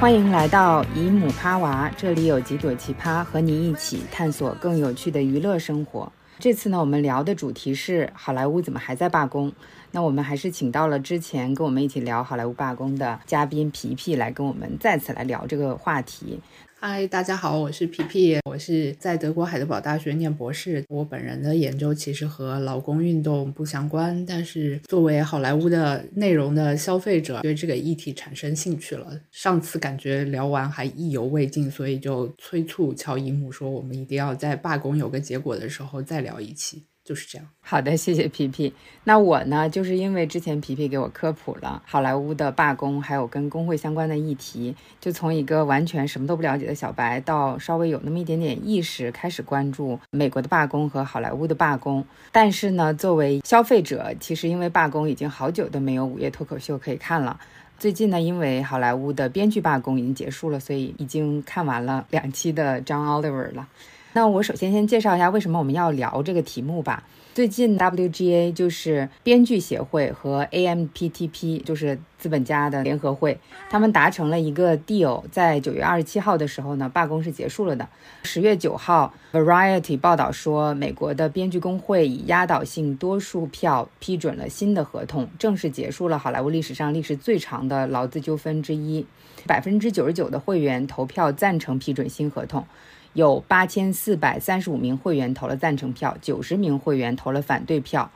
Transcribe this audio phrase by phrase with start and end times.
[0.00, 6.10] 欢迎来到姨母趴娃，这里有几朵奇葩和你一起探索更有趣的娱乐生活。
[6.38, 9.52] 这次呢，我们聊的主题是好莱坞怎么还在罢工？
[9.90, 16.40] 那我们还是请到了之前跟我们一起聊好莱坞罢工的嘉宾皮皮来跟我们再次来聊这个话题。
[16.80, 20.84] 嗨，大家好，我是皮皮，我是在德国海德堡大学念博士。
[20.88, 29.20] 我本人的研究其实和劳工运动不相关，但是作为好莱坞的内容的消费者，对这个议题产生兴趣了。
[29.32, 36.84] 上次感觉聊完还意犹未尽，所以就催促乔伊姆说，我们一定要在罢工有个结果的时候再聊一期。
[37.08, 37.48] 就是这样。
[37.62, 38.74] 好的，谢谢皮皮。
[39.04, 52.04] 那我呢，就是因为之前皮皮给我科普了好莱坞的罢工，还有跟工会相关的议题，就从一个完全什么都不了解的小白，到稍微有那么一点点意识，开始关注美国的罢工和好莱坞的罢工。
[52.30, 57.40] 但是呢，作为消费者，其实因为罢工已经好久都没有午夜脱口秀可以看了。
[57.78, 63.66] 最近呢，因为好莱坞的编剧罢工已经结束了，所以已经看完了两期的 John Oliver 了。
[64.12, 67.04] 那我首先先介绍一下为什么我们要聊这个题目吧。
[67.34, 73.38] 最近 WGA 就是编剧协会和 AMPTP 就是资本家的联合会，
[73.70, 77.88] 他们达成了一个 deal，在九月二十七号的时候呢，罢工是结束了的。
[78.24, 89.06] 十月九号，Variety 报道说，美国的编剧工会以压倒性多数票批准了新的合同，正式结束了好莱坞历史上历史最长的劳资纠纷之一。
[89.46, 92.66] 百分之九十九的会员投票赞成批准新合同。
[93.14, 98.10] 有八千四百三十五名会员投了赞成票，九十名会员投了反对票。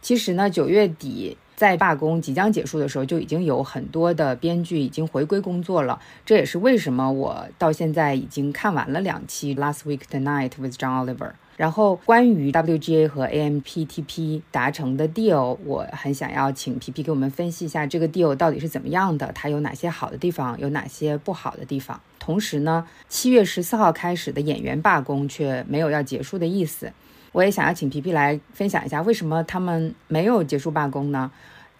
[0.00, 5.98] 其实呢，九月底在罢工即将结束的时候，就已经有很多的编剧已经回归工作了。
[6.26, 11.16] 这也是为什么我到现在已经看完了两期《Last Week Tonight with John Oliver》。
[11.56, 22.00] 然后关于 WGA 和 AMPTP 达成的 deal，我很想要请皮皮给我们分析一下这个 deal 到底是怎么样的，它有哪些好的地方，有哪些不好的地方。
[22.24, 26.90] 同时呢，七月十四号开始的演员罢工却没有要结束的意思。
[27.32, 31.30] 我也想要请皮皮来分享一下，为什么他们没有结束罢工呢？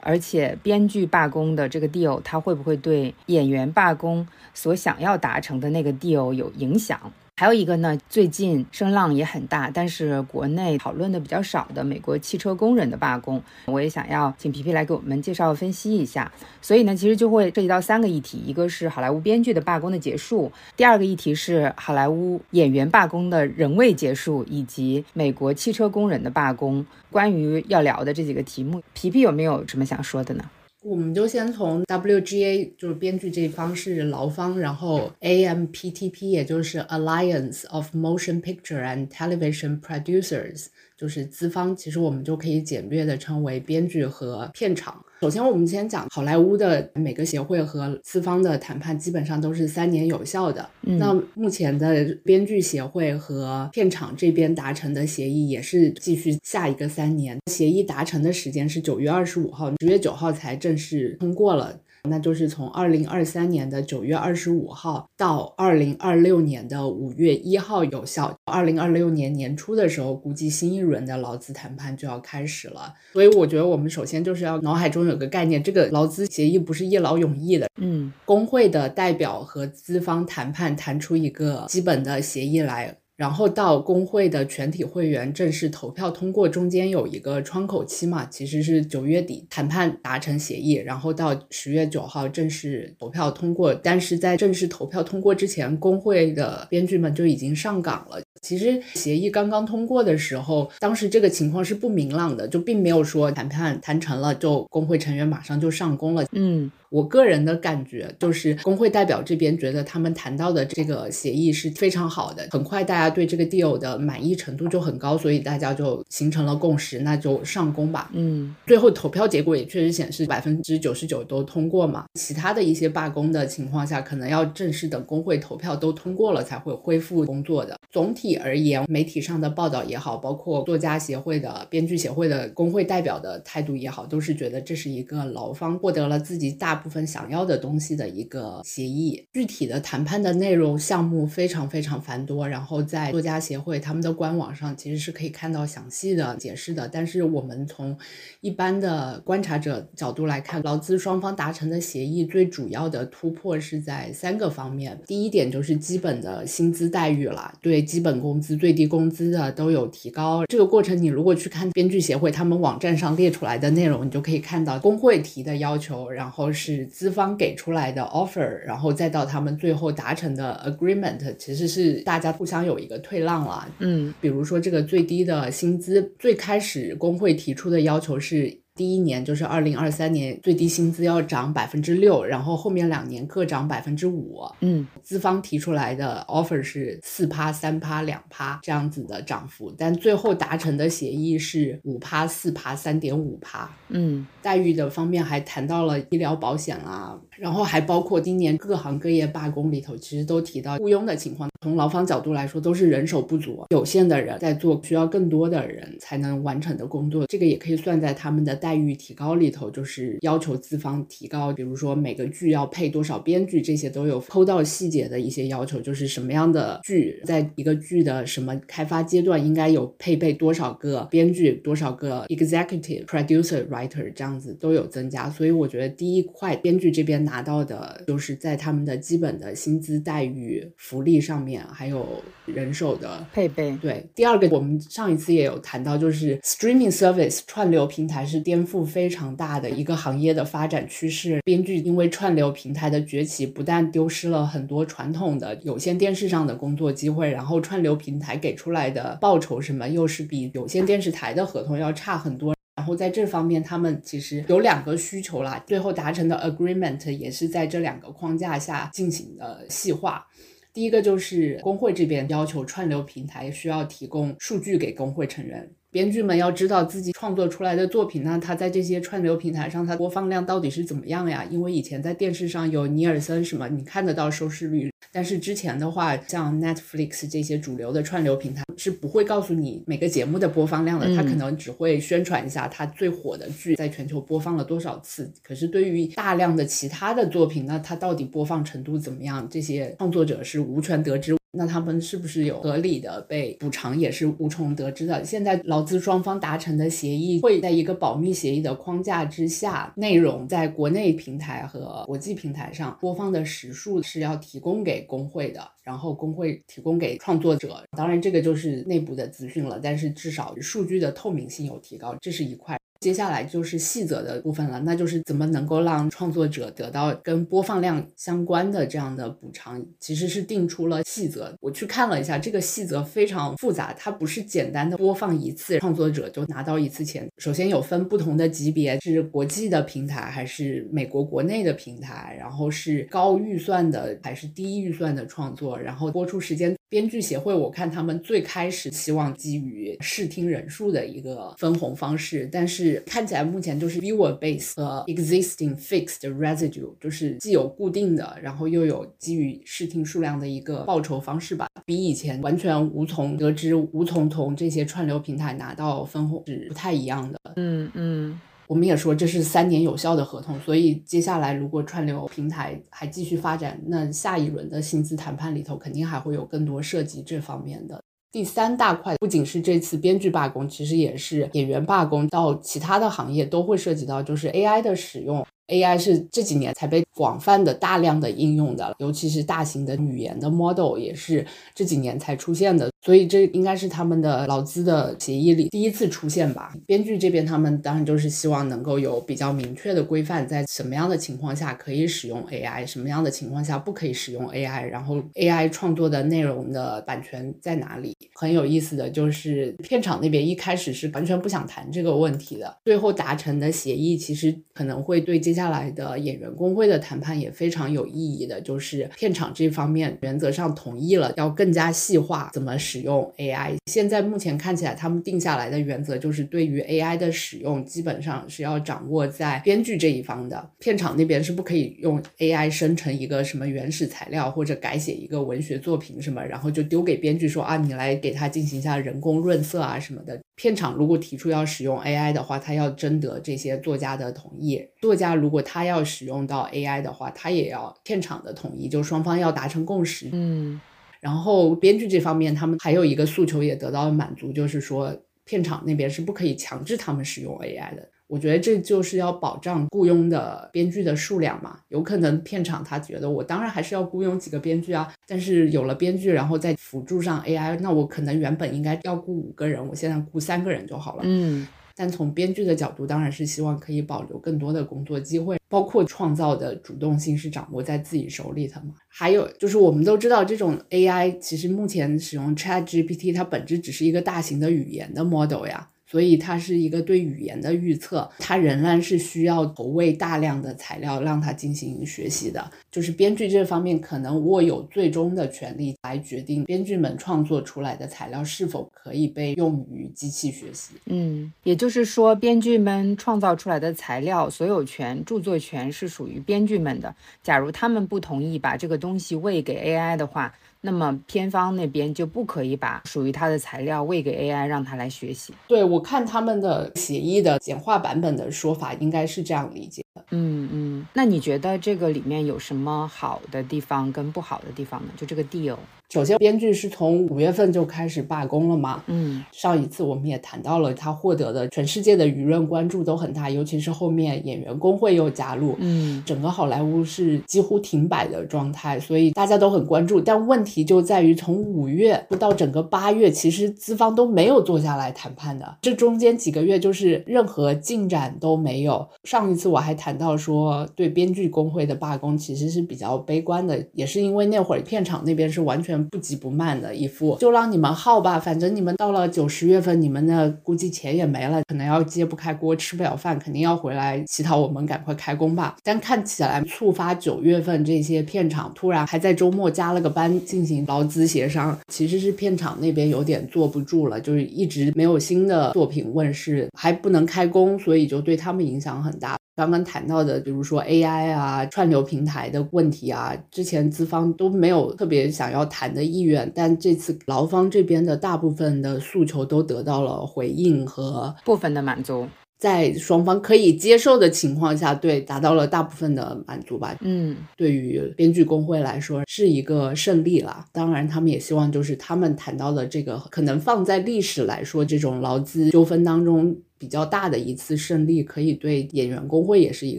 [0.01, 7.01] 而且编剧罢工的这个 deal，他会不会对演员罢工所想要达成的那个 deal 有影响？
[7.37, 16.31] 还有一个呢，最近声浪也很大，但是国内讨论的比较少的美国汽车工人的罢工，我也想要请皮皮来给我们介绍分析一下。
[16.63, 26.87] 所以呢，其实就会涉及到三个议题，一个是好莱坞编剧的罢工的结束，第二个议题是好莱坞演员罢工的仍未结束，以及美国汽车工人的罢工。
[27.11, 30.45] 关于要聊的这几个题目，皮皮有没有什么想说的呢？
[30.85, 40.67] 我们就先从 WGA 就是编剧这一方是劳方，然后 AMPTP 也就是 Alliance of Motion Picture and Television Producers
[40.99, 45.03] 就是资方，其实我们就可以简略的称为编剧和片场。
[45.25, 50.69] 首先，我们先讲好莱坞的每个协会和资方的谈判，基本上都是三年有效的。
[50.83, 57.39] 那目前的编剧协会和片场这边达成的协议也是继续下一个三年。
[57.51, 61.75] 协议达成的时间是九月二十五号，十月九号才正式通过了。
[62.09, 68.35] 那就是从二零二三年的九月二十五号到二零二六年的五月一号有效。
[68.45, 72.93] 二零二六年年初的时候，估计新一轮的劳资谈判就要开始了。
[73.13, 77.69] 所以我觉得我们首先就是要脑海中有个概念，这个劳资协议不是一劳永逸的。
[77.77, 82.99] 嗯，工会的代表和资方谈判谈出一个基本的协议来。
[83.17, 93.73] 然后到工会的全体会员正式投票通过，中间有一个窗口期嘛，其实是九月底谈判达成协议，然后到十月九号正式投票通过。
[93.73, 98.21] 但是在正式投票通过之前，工会的编剧们就已经上岗了。
[98.43, 106.27] 其实协议刚刚通过的时候，当时这个情况是不明朗的，就并没有说谈判谈成了就工会成员马上就上工了。
[106.33, 106.71] 嗯。
[106.95, 118.09] 我个人的感觉就是，工会代表这边觉得他们谈到的这个协议是非常好的，很快大家对这个 deal 的满意程度就很高，所以大家就形成了共识，那就上工吧。
[118.15, 122.05] 嗯，最后投票结果也确实显示百分之九十九都通过嘛。
[122.15, 127.77] 其他的一些罢工的情况下，可能要正式等工会投票都通过了才会恢复工作的。
[127.91, 136.84] 总体而言，媒体上的报道也好，包括作家协会的、编剧协会的工会代表的态度也好，都是觉得这是一个劳方获得了自己大。
[136.85, 139.25] 部分想要的东西的一个协议。
[139.33, 146.87] 具体的谈判的内容项目非常非常繁多，然后在作家协会他们的官网上其实是可以看到详细的解释的。
[146.87, 147.97] 但是我们从
[148.43, 155.01] 一般的观察者角度来看，劳资双方达成的协议最主要的突破是在三个方面。
[155.07, 160.45] 第一点就是基本的薪资待遇了，对基本工资、最低工资的都有提高。
[160.47, 173.69] 这个过程你如果去看编剧协会他们网站上列出来的内容，你就可以看到工会提的要求，然后是资方给出来的 offer，然后再到他们最后达成的 agreement，其实是大家互相有一个退让了。
[173.81, 178.64] 嗯比如说这个最低的薪资，最开始工会提出的要求是。
[178.77, 184.41] 第一年就是二零二三年，最低薪资要涨百分之六，然后后面两年各涨百分之五。
[184.63, 193.71] 嗯资方提出来的 offer 是四趴、三趴、两趴这样子的涨幅，但最后达成的协议是五趴、四趴、三点五趴。
[193.91, 201.49] 嗯待遇的方面还谈到了医疗保险啦，然后还包括今年各行各业罢工里头，其实都提到雇佣的情况。
[201.61, 207.25] 从劳方角度来说，都是人手不足，有限的人在做需要更多的人才能完成的工作。
[207.27, 225.29] 这个也可以算在他们的待遇提高里头，就是要求资方提高，比如说每个剧要配多少编剧，这些都有抠到细节的一些要求，就是什么样的剧在一个剧的什么开发阶段应该有配备多少个编剧，多少个 executive producer writer 这样子都有增加。
[225.29, 233.77] 所以我觉得第一块编剧这边拿到的就是在他们的基本的薪资待遇、福利上面，还有人手的配备。
[233.83, 241.41] 对，第二个我们上一次也有谈到，就是 streaming service 串流平台是颠覆非常大的一个行业的发展趋势。
[241.45, 252.55] 编剧因为串流平台的崛起，不但丢失了很多传统的有线电视上的工作机会，然后串流平台给出来的报酬什么又是比有线电视台的合同要差很多。
[252.77, 260.25] 然后在这方面，他们其实有两个需求啦，最后达成的 agreement 也是在这两个框架下进行的细化。
[260.73, 271.47] 第一个就是工会这边要求串流平台需要提供数据给工会成员，编剧们要知道自己创作出来的作品呢，它在这些串流平台上，它播放量到底是怎么样呀？
[271.49, 285.33] 因为以前在电视上有尼尔森什么，你看得到收视率，但是之前的话，像 Netflix 这些主流的串流平台是不会告诉你每个节目的播放量的，它可能只会宣传一下它最火的剧在全球播放了多少次。
[285.45, 291.37] 可是对于大量的其他的作品，那它到底播放程度怎么样，这些创作者是无权得知。
[291.55, 295.25] 那他们是不是有合理的被补偿，也是无从得知的。
[295.25, 307.83] 现在劳资双方达成的协议会在一个保密协议的框架之下，内容在国内平台和国际平台上播放的时数是要提供给工会的，然后工会提供给创作者。
[307.97, 312.79] 当然，这个就是内部的资讯了，但是至少数据的透明性有提高，这是一块。
[313.05, 321.55] 接下来就是细则的部分了，那就是怎么能够让创作者得到跟播放量相关的这样的补偿，其实是定出了细则。
[321.61, 327.29] 我去看了一下，这个细则非常复杂，它不是简单的播放一次，创作者就拿到一次钱。
[327.37, 336.75] 首先有分不同的级别，是国际的平台还是美国国内的平台，然后是高预算的还是低预算的创作，然后播出时间。
[336.91, 357.39] 编剧协会，我看他们最开始希望基于视听人数的一个分红方式，但是看起来目前就是 viewer base 和 existing fixed residue，就是既有固定的，然后又有基于视听数量的一个报酬方式吧，比以前完全无从得知、无从从这些串流平台拿到分红是不太一样的。
[357.57, 358.41] 嗯嗯。
[358.67, 368.03] 我们也说这是三年有效的合同，所以接下来如果串流平台还继续发展，那下一轮的薪资谈判里头肯定还会有更多涉及这方面的。
[368.35, 375.47] 第三大块不仅是这次编剧罢工，其实也是演员罢工，到其他的行业都会涉及到，就是 AI 的使用。
[375.69, 386.75] AI 是这几年才被广泛的、大量的应用的，尤其是大型的语言的 model 也是这几年才出现的，所以这应该是他们的劳资的协议里第一次出现吧。
[386.87, 398.15] 编剧这边他们当然就是希望能够有比较明确的规范，在什么样的情况下可以使用 AI，什么样的情况下不可以使用 AI，然后 AI 创作的内容的版权在哪里？
[398.35, 413.77] 很有意思的就是片场那边一开始是完全不想谈这个问题的，最后达成的协议其实可能会对接下来的演员工会的谈判也非常有意义的，就是片场这方面原则上同意了要更加细化怎么使用 AI。
[413.87, 430.37] 现在目前看起来他们定下来的原则就是对于 AI 的使用基本上是要掌握在编剧这一方的，片场那边是不可以用 AI 生成一个什么原始材料或者改写一个文学作品什么，然后就丢给编剧说啊你来给他进行一下人工润色啊什么的。
[430.57, 434.85] 片场如果提出要使用 AI 的话，他要征得这些作家的同意。
[435.01, 440.31] 作家如如果他要使用到 AI 的话，他也要片场的同意，就双方要达成共识。
[440.33, 440.81] 嗯
[441.21, 448.09] 然后编剧这方面，他们还有一个诉求也得到了满足，就是说片场那边是不可以强制他们使用 AI 的。
[448.27, 451.79] 我觉得这就是要保障雇佣的编剧的数量嘛。
[451.89, 461.23] 有可能片场他觉得我当然还是要雇佣几个编剧啊，但是有了编剧，然后再辅助上 AI，那我可能原本应该要雇五个人，我现在雇三个人就好了。
[461.25, 461.67] 嗯
[461.97, 468.95] 但从编剧的角度，当然是希望可以保留更多的工作机会，包括创造的主动性是掌握在自己手里的嘛。
[469.07, 475.89] 还有就是，我们都知道，这种 AI 其实目前使用 ChatGPT，它本质只是一个大型的语言的 model 呀。
[476.07, 482.71] 所以它是一个对语言的预测，它仍然是需要投喂大量的材料让它进行学习的。
[482.91, 490.95] 就是编剧这方面可能握有最终的权利来决定编剧们创作出来的材料是否可以被用于机器学习。
[491.07, 497.15] 嗯，也就是说，编剧们创造出来的材料所有权、著作权是属于编剧们的。
[497.43, 500.55] 假如他们不同意把这个东西喂给 AI 的话，
[500.87, 505.55] 那么片方那边就不可以把属于他的材料喂给 AI，让他来学习。
[505.67, 510.04] 对我看他们的协议的简化版本的说法，应该是这样理解。
[510.31, 515.09] 嗯嗯，那你觉得这个里面有什么好的地方跟不好的地方呢？
[515.17, 515.77] 就这个 deal。
[516.11, 519.03] 首先，编剧是从五月份就开始罢工了嘛。
[519.09, 530.21] 嗯上一次我们也谈到了，他获得的全世界的舆论关注都很大，尤其是后面演员工会又加入，嗯整个好莱坞是几乎停摆的状态，所以大家都很关注。
[530.21, 539.09] 但问题就在于，从五月到整个八月，其实资方都没有坐下来谈判的，这中间几个月就是任何进展都没有。
[539.25, 555.75] 上一次我还谈到说，对编剧工会的罢工其实是比较悲观的，也是因为那会儿片场那边是完全不急不慢的一副，就让你们耗吧，反正你们到了九十月份，你们的估计钱也没了，可能要揭不开锅，吃不了饭，肯定要回来乞讨我们赶快开工吧。
[555.83, 569.39] 但看起来触发九月份这些片场突然还在周末加了个班进行劳资协商，其实是片场那边有点坐不住了，就是一直没有新的作品问世，还不能开工，所以就对他们影响很大。
[569.57, 582.27] 刚刚谈到的，比如说 AI 啊、串流平台的问题啊，之前资方都没有特别想要谈的意愿，但这次劳方这边的大部分的诉求都得到了回应和部分的满足。
[582.57, 586.97] 在双方可以接受的情况下，对达到了大部分的满足吧。
[587.01, 590.65] 嗯对于编剧工会来说是一个胜利啦。
[590.73, 599.99] 当然，他们也希望就是他们谈到的这个，可能放在历史来说，这种劳资纠纷当中比较大的一次胜利，可以对演员工会也是一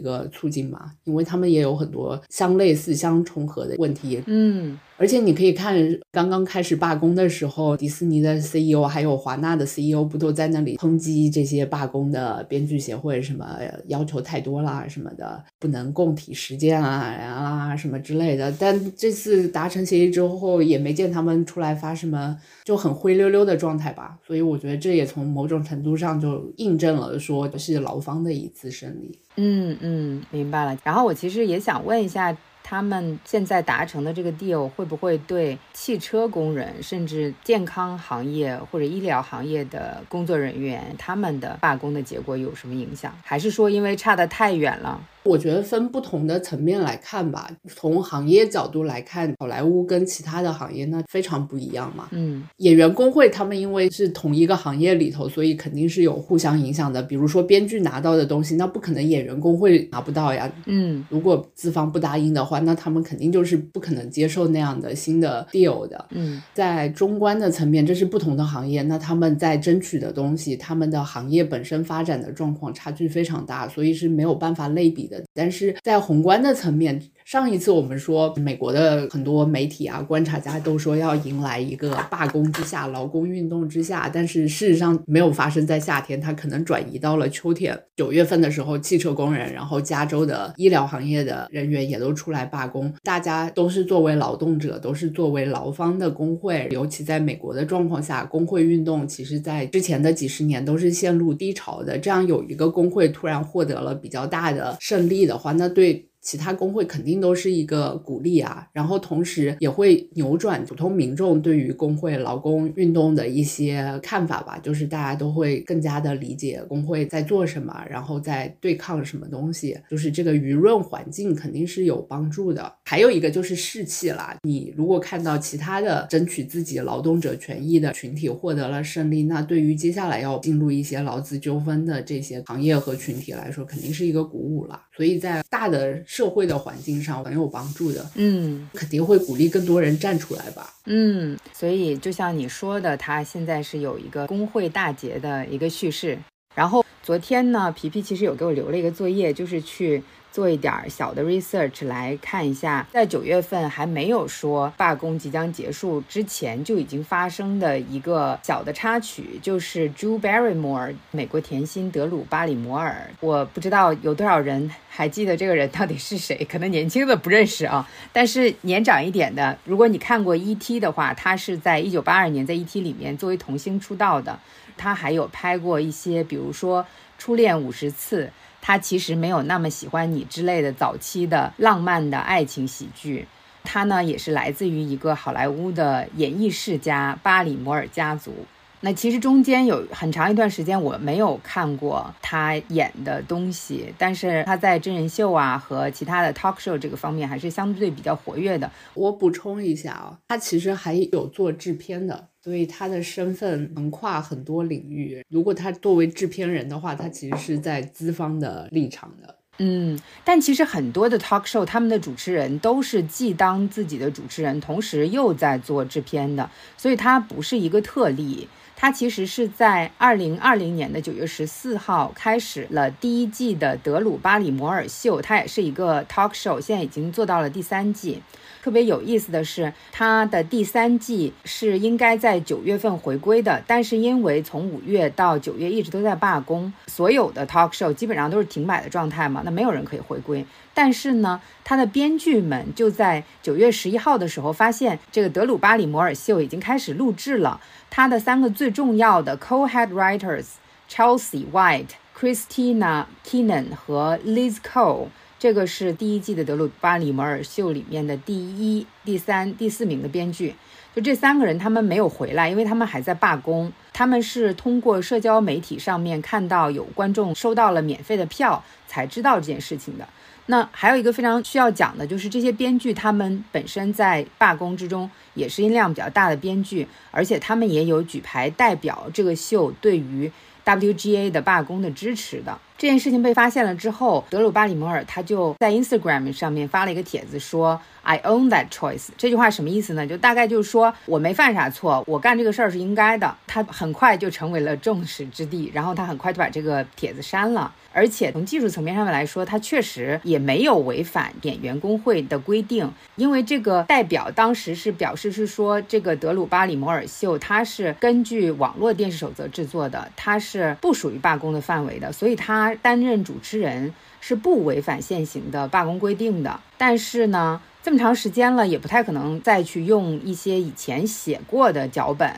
[0.00, 4.22] 个促进吧，因为他们也有很多相类似、相重合的问题。
[4.26, 5.76] 嗯而且你可以看，
[6.10, 18.50] 刚刚开始罢工的时候，迪士尼的 CEO 还有华纳的 CEO 不都在那里抨击这些罢工的编剧协会，什么要求太多啦，什么的，不能共体时间啊啊什么之类的。
[18.58, 24.18] 但这次达成协议之后，也没见他们出来发什么，就很灰溜溜的状态吧。
[24.26, 29.18] 所以我觉得这也从某种程度上就印证了，说是劳方的一次胜利。
[29.36, 30.78] 嗯嗯，明白了。
[30.82, 32.34] 然后我其实也想问一下。
[32.68, 43.16] 他们现在达成的这个 deal 会不会对汽车工人，甚至健康行业或者医疗行业的工作人员，他们的罢工的结果有什么影响？
[43.22, 45.00] 还是说因为差得太远了？
[45.22, 47.50] 我觉得分不同的层面来看吧。
[47.68, 52.08] 从行业角度来看，好莱坞跟其他的行业那非常不一样嘛。
[52.12, 57.02] 嗯演员工会他们因为是同一个行业里头，所以肯定是有互相影响的。
[57.02, 60.48] 比如说编剧拿到的东西，那不可能演员工会拿不到呀。
[60.66, 66.06] 嗯如果资方不答应的话，那他们肯定就是不可能接受那样的新的 deal 的。
[66.10, 75.22] 嗯在中观的层面，这是不同的行业，那他们在争取的东西，他们的行业本身发展的状况差距非常大，所以是没有办法类比的。
[75.34, 87.76] 但是在宏观的层面，上一次我们说美国的很多媒体啊、观察家都说要迎来一个罢工之下、劳工运动之下，但是事实上没有发生在夏天，它可能转移到了秋天。
[87.96, 101.98] 九月份的时候，汽车工人，然后加州的医疗行业的人员也都出来罢工，大家都是作为劳动者，都是作为劳方的工会，尤其在美国的状况下，工会运动其实在之前的几十年都是陷入低潮的。
[101.98, 122.72] 这样有一个工会突然获得了比较大的胜利的话，那对其他工会肯定都是一个鼓励啊，然后同时也会扭转普通民众对于工会劳工运动的一些看法吧，就是大家都会更加的理解工会在做什么，然后在对抗什么东西，就是这个舆论环境肯定是有帮助的。
[122.84, 134.82] 还有一个就是士气啦，你如果看到其他的争取自己劳动者权益的群体获得了胜利，那对于接下来要进入一些劳资纠纷的这些行业和群体来说，肯定是一个鼓舞了。
[134.96, 140.72] 所以在大的社会的环境上很有帮助的，嗯肯定会鼓励更多人站出来吧。
[140.86, 146.18] 嗯，所以就像你说的，他现在是有一个工会大捷的一个叙事。
[146.54, 150.02] 然后昨天呢，皮皮其实有给我留了一个作业，就是去
[150.36, 163.10] 做一点小的 research 来看一下，在九月份还没有说罢工即将结束之前就已经发生的一个小的插曲，就是 Drew Barrymore 美国甜心德鲁巴里摩尔。
[163.20, 170.78] 我不知道有多少人还记得这个人到底是谁，可能年轻的不认识啊，但是年长一点的，如果你看过 E.T.
[170.78, 172.82] 的话，他是在一九八二年在 E.T.
[172.82, 174.38] 里面作为童星出道的。
[174.76, 176.82] 他还有拍过一些，比如说
[177.16, 178.24] 《初恋五十次》，
[178.66, 183.28] 他其实没有那么喜欢你之类的早期的浪漫的爱情喜剧。
[183.62, 188.34] 他呢也是来自于一个好莱坞的演艺世家巴里摩尔家族。
[188.80, 198.68] 那其实中间有很长一段时间我没有看过他演的东西，但是他在真人秀啊和其他的 talk show 这个方面还是相对比较活跃的。
[198.94, 205.20] 我补充一下啊，他其实还有做制片的，所以他的身份横跨很多领域。
[205.28, 209.34] 如果他作为制片人的话，他其实是在资方的立场的。
[209.58, 218.48] 嗯，但其实很多的 talk show，他们的主持人都是既当自己的主持人，同时又在做制片的，所以他不是一个特例。
[218.76, 228.22] 他其实是在二零二零年的九月十四号开始了第一季的德鲁巴里摩尔秀，他也是一个 talk show，现在已经做到了第三季。
[228.66, 240.44] 特别有意思的是，它的第三季是应该在九月份回归的，但是因为从五月到九月一直都在罢工，所有的 talk show 基本上都是停摆的状态嘛，那没有人可以回归。
[240.74, 247.60] 但是呢，他的编剧们就在九月十一号的时候发现，这个德鲁巴里摩尔秀已经开始录制了。
[247.88, 250.46] 他的三个最重要的 co-head writers
[250.90, 255.06] Chelsea White、Christina Keenan 和 Liz Cole，
[255.38, 260.54] 这个是第一季的德鲁巴里摩尔秀里面的第一、第三、第四名的编剧。
[260.94, 263.70] 就这三个人，他们没有回来，因为他们还在罢工。
[263.92, 270.08] 他们是通过社交媒体上面看到有观众收到了免费的票，才知道这件事情的。
[270.46, 280.32] 那还有一个非常需要讲的，就是这些编剧他们本身在罢工之中也是音量比较大的编剧，而且他们也有举牌代表这个秀对于
[280.66, 282.58] WGA 的罢工的支持的。
[282.76, 290.06] 这件事情被发现了之后，德鲁巴里摩尔他就在 Instagram 上面发了一个帖子说：“I own that choice。”这句话什么意思呢？
[290.06, 293.34] 就大概就是说我没犯啥错，我干这个事儿是应该的。
[293.46, 297.72] 他很快就成为了众矢之的，然后他很快就把这个帖子删了。
[297.96, 316.60] 而且从技术层面上面来说，他确实也没有违反演员工会的规定，因为这个代表当时是表示是说，这个德鲁巴里摩尔秀它是根据网络电视守则制作的，它是不属于罢工的范围的，所以他担任主持人是不违反现行的罢工规定的。
[316.76, 322.30] 但是呢，这么长时间了，也不太可能再去用一些以前写过的脚本。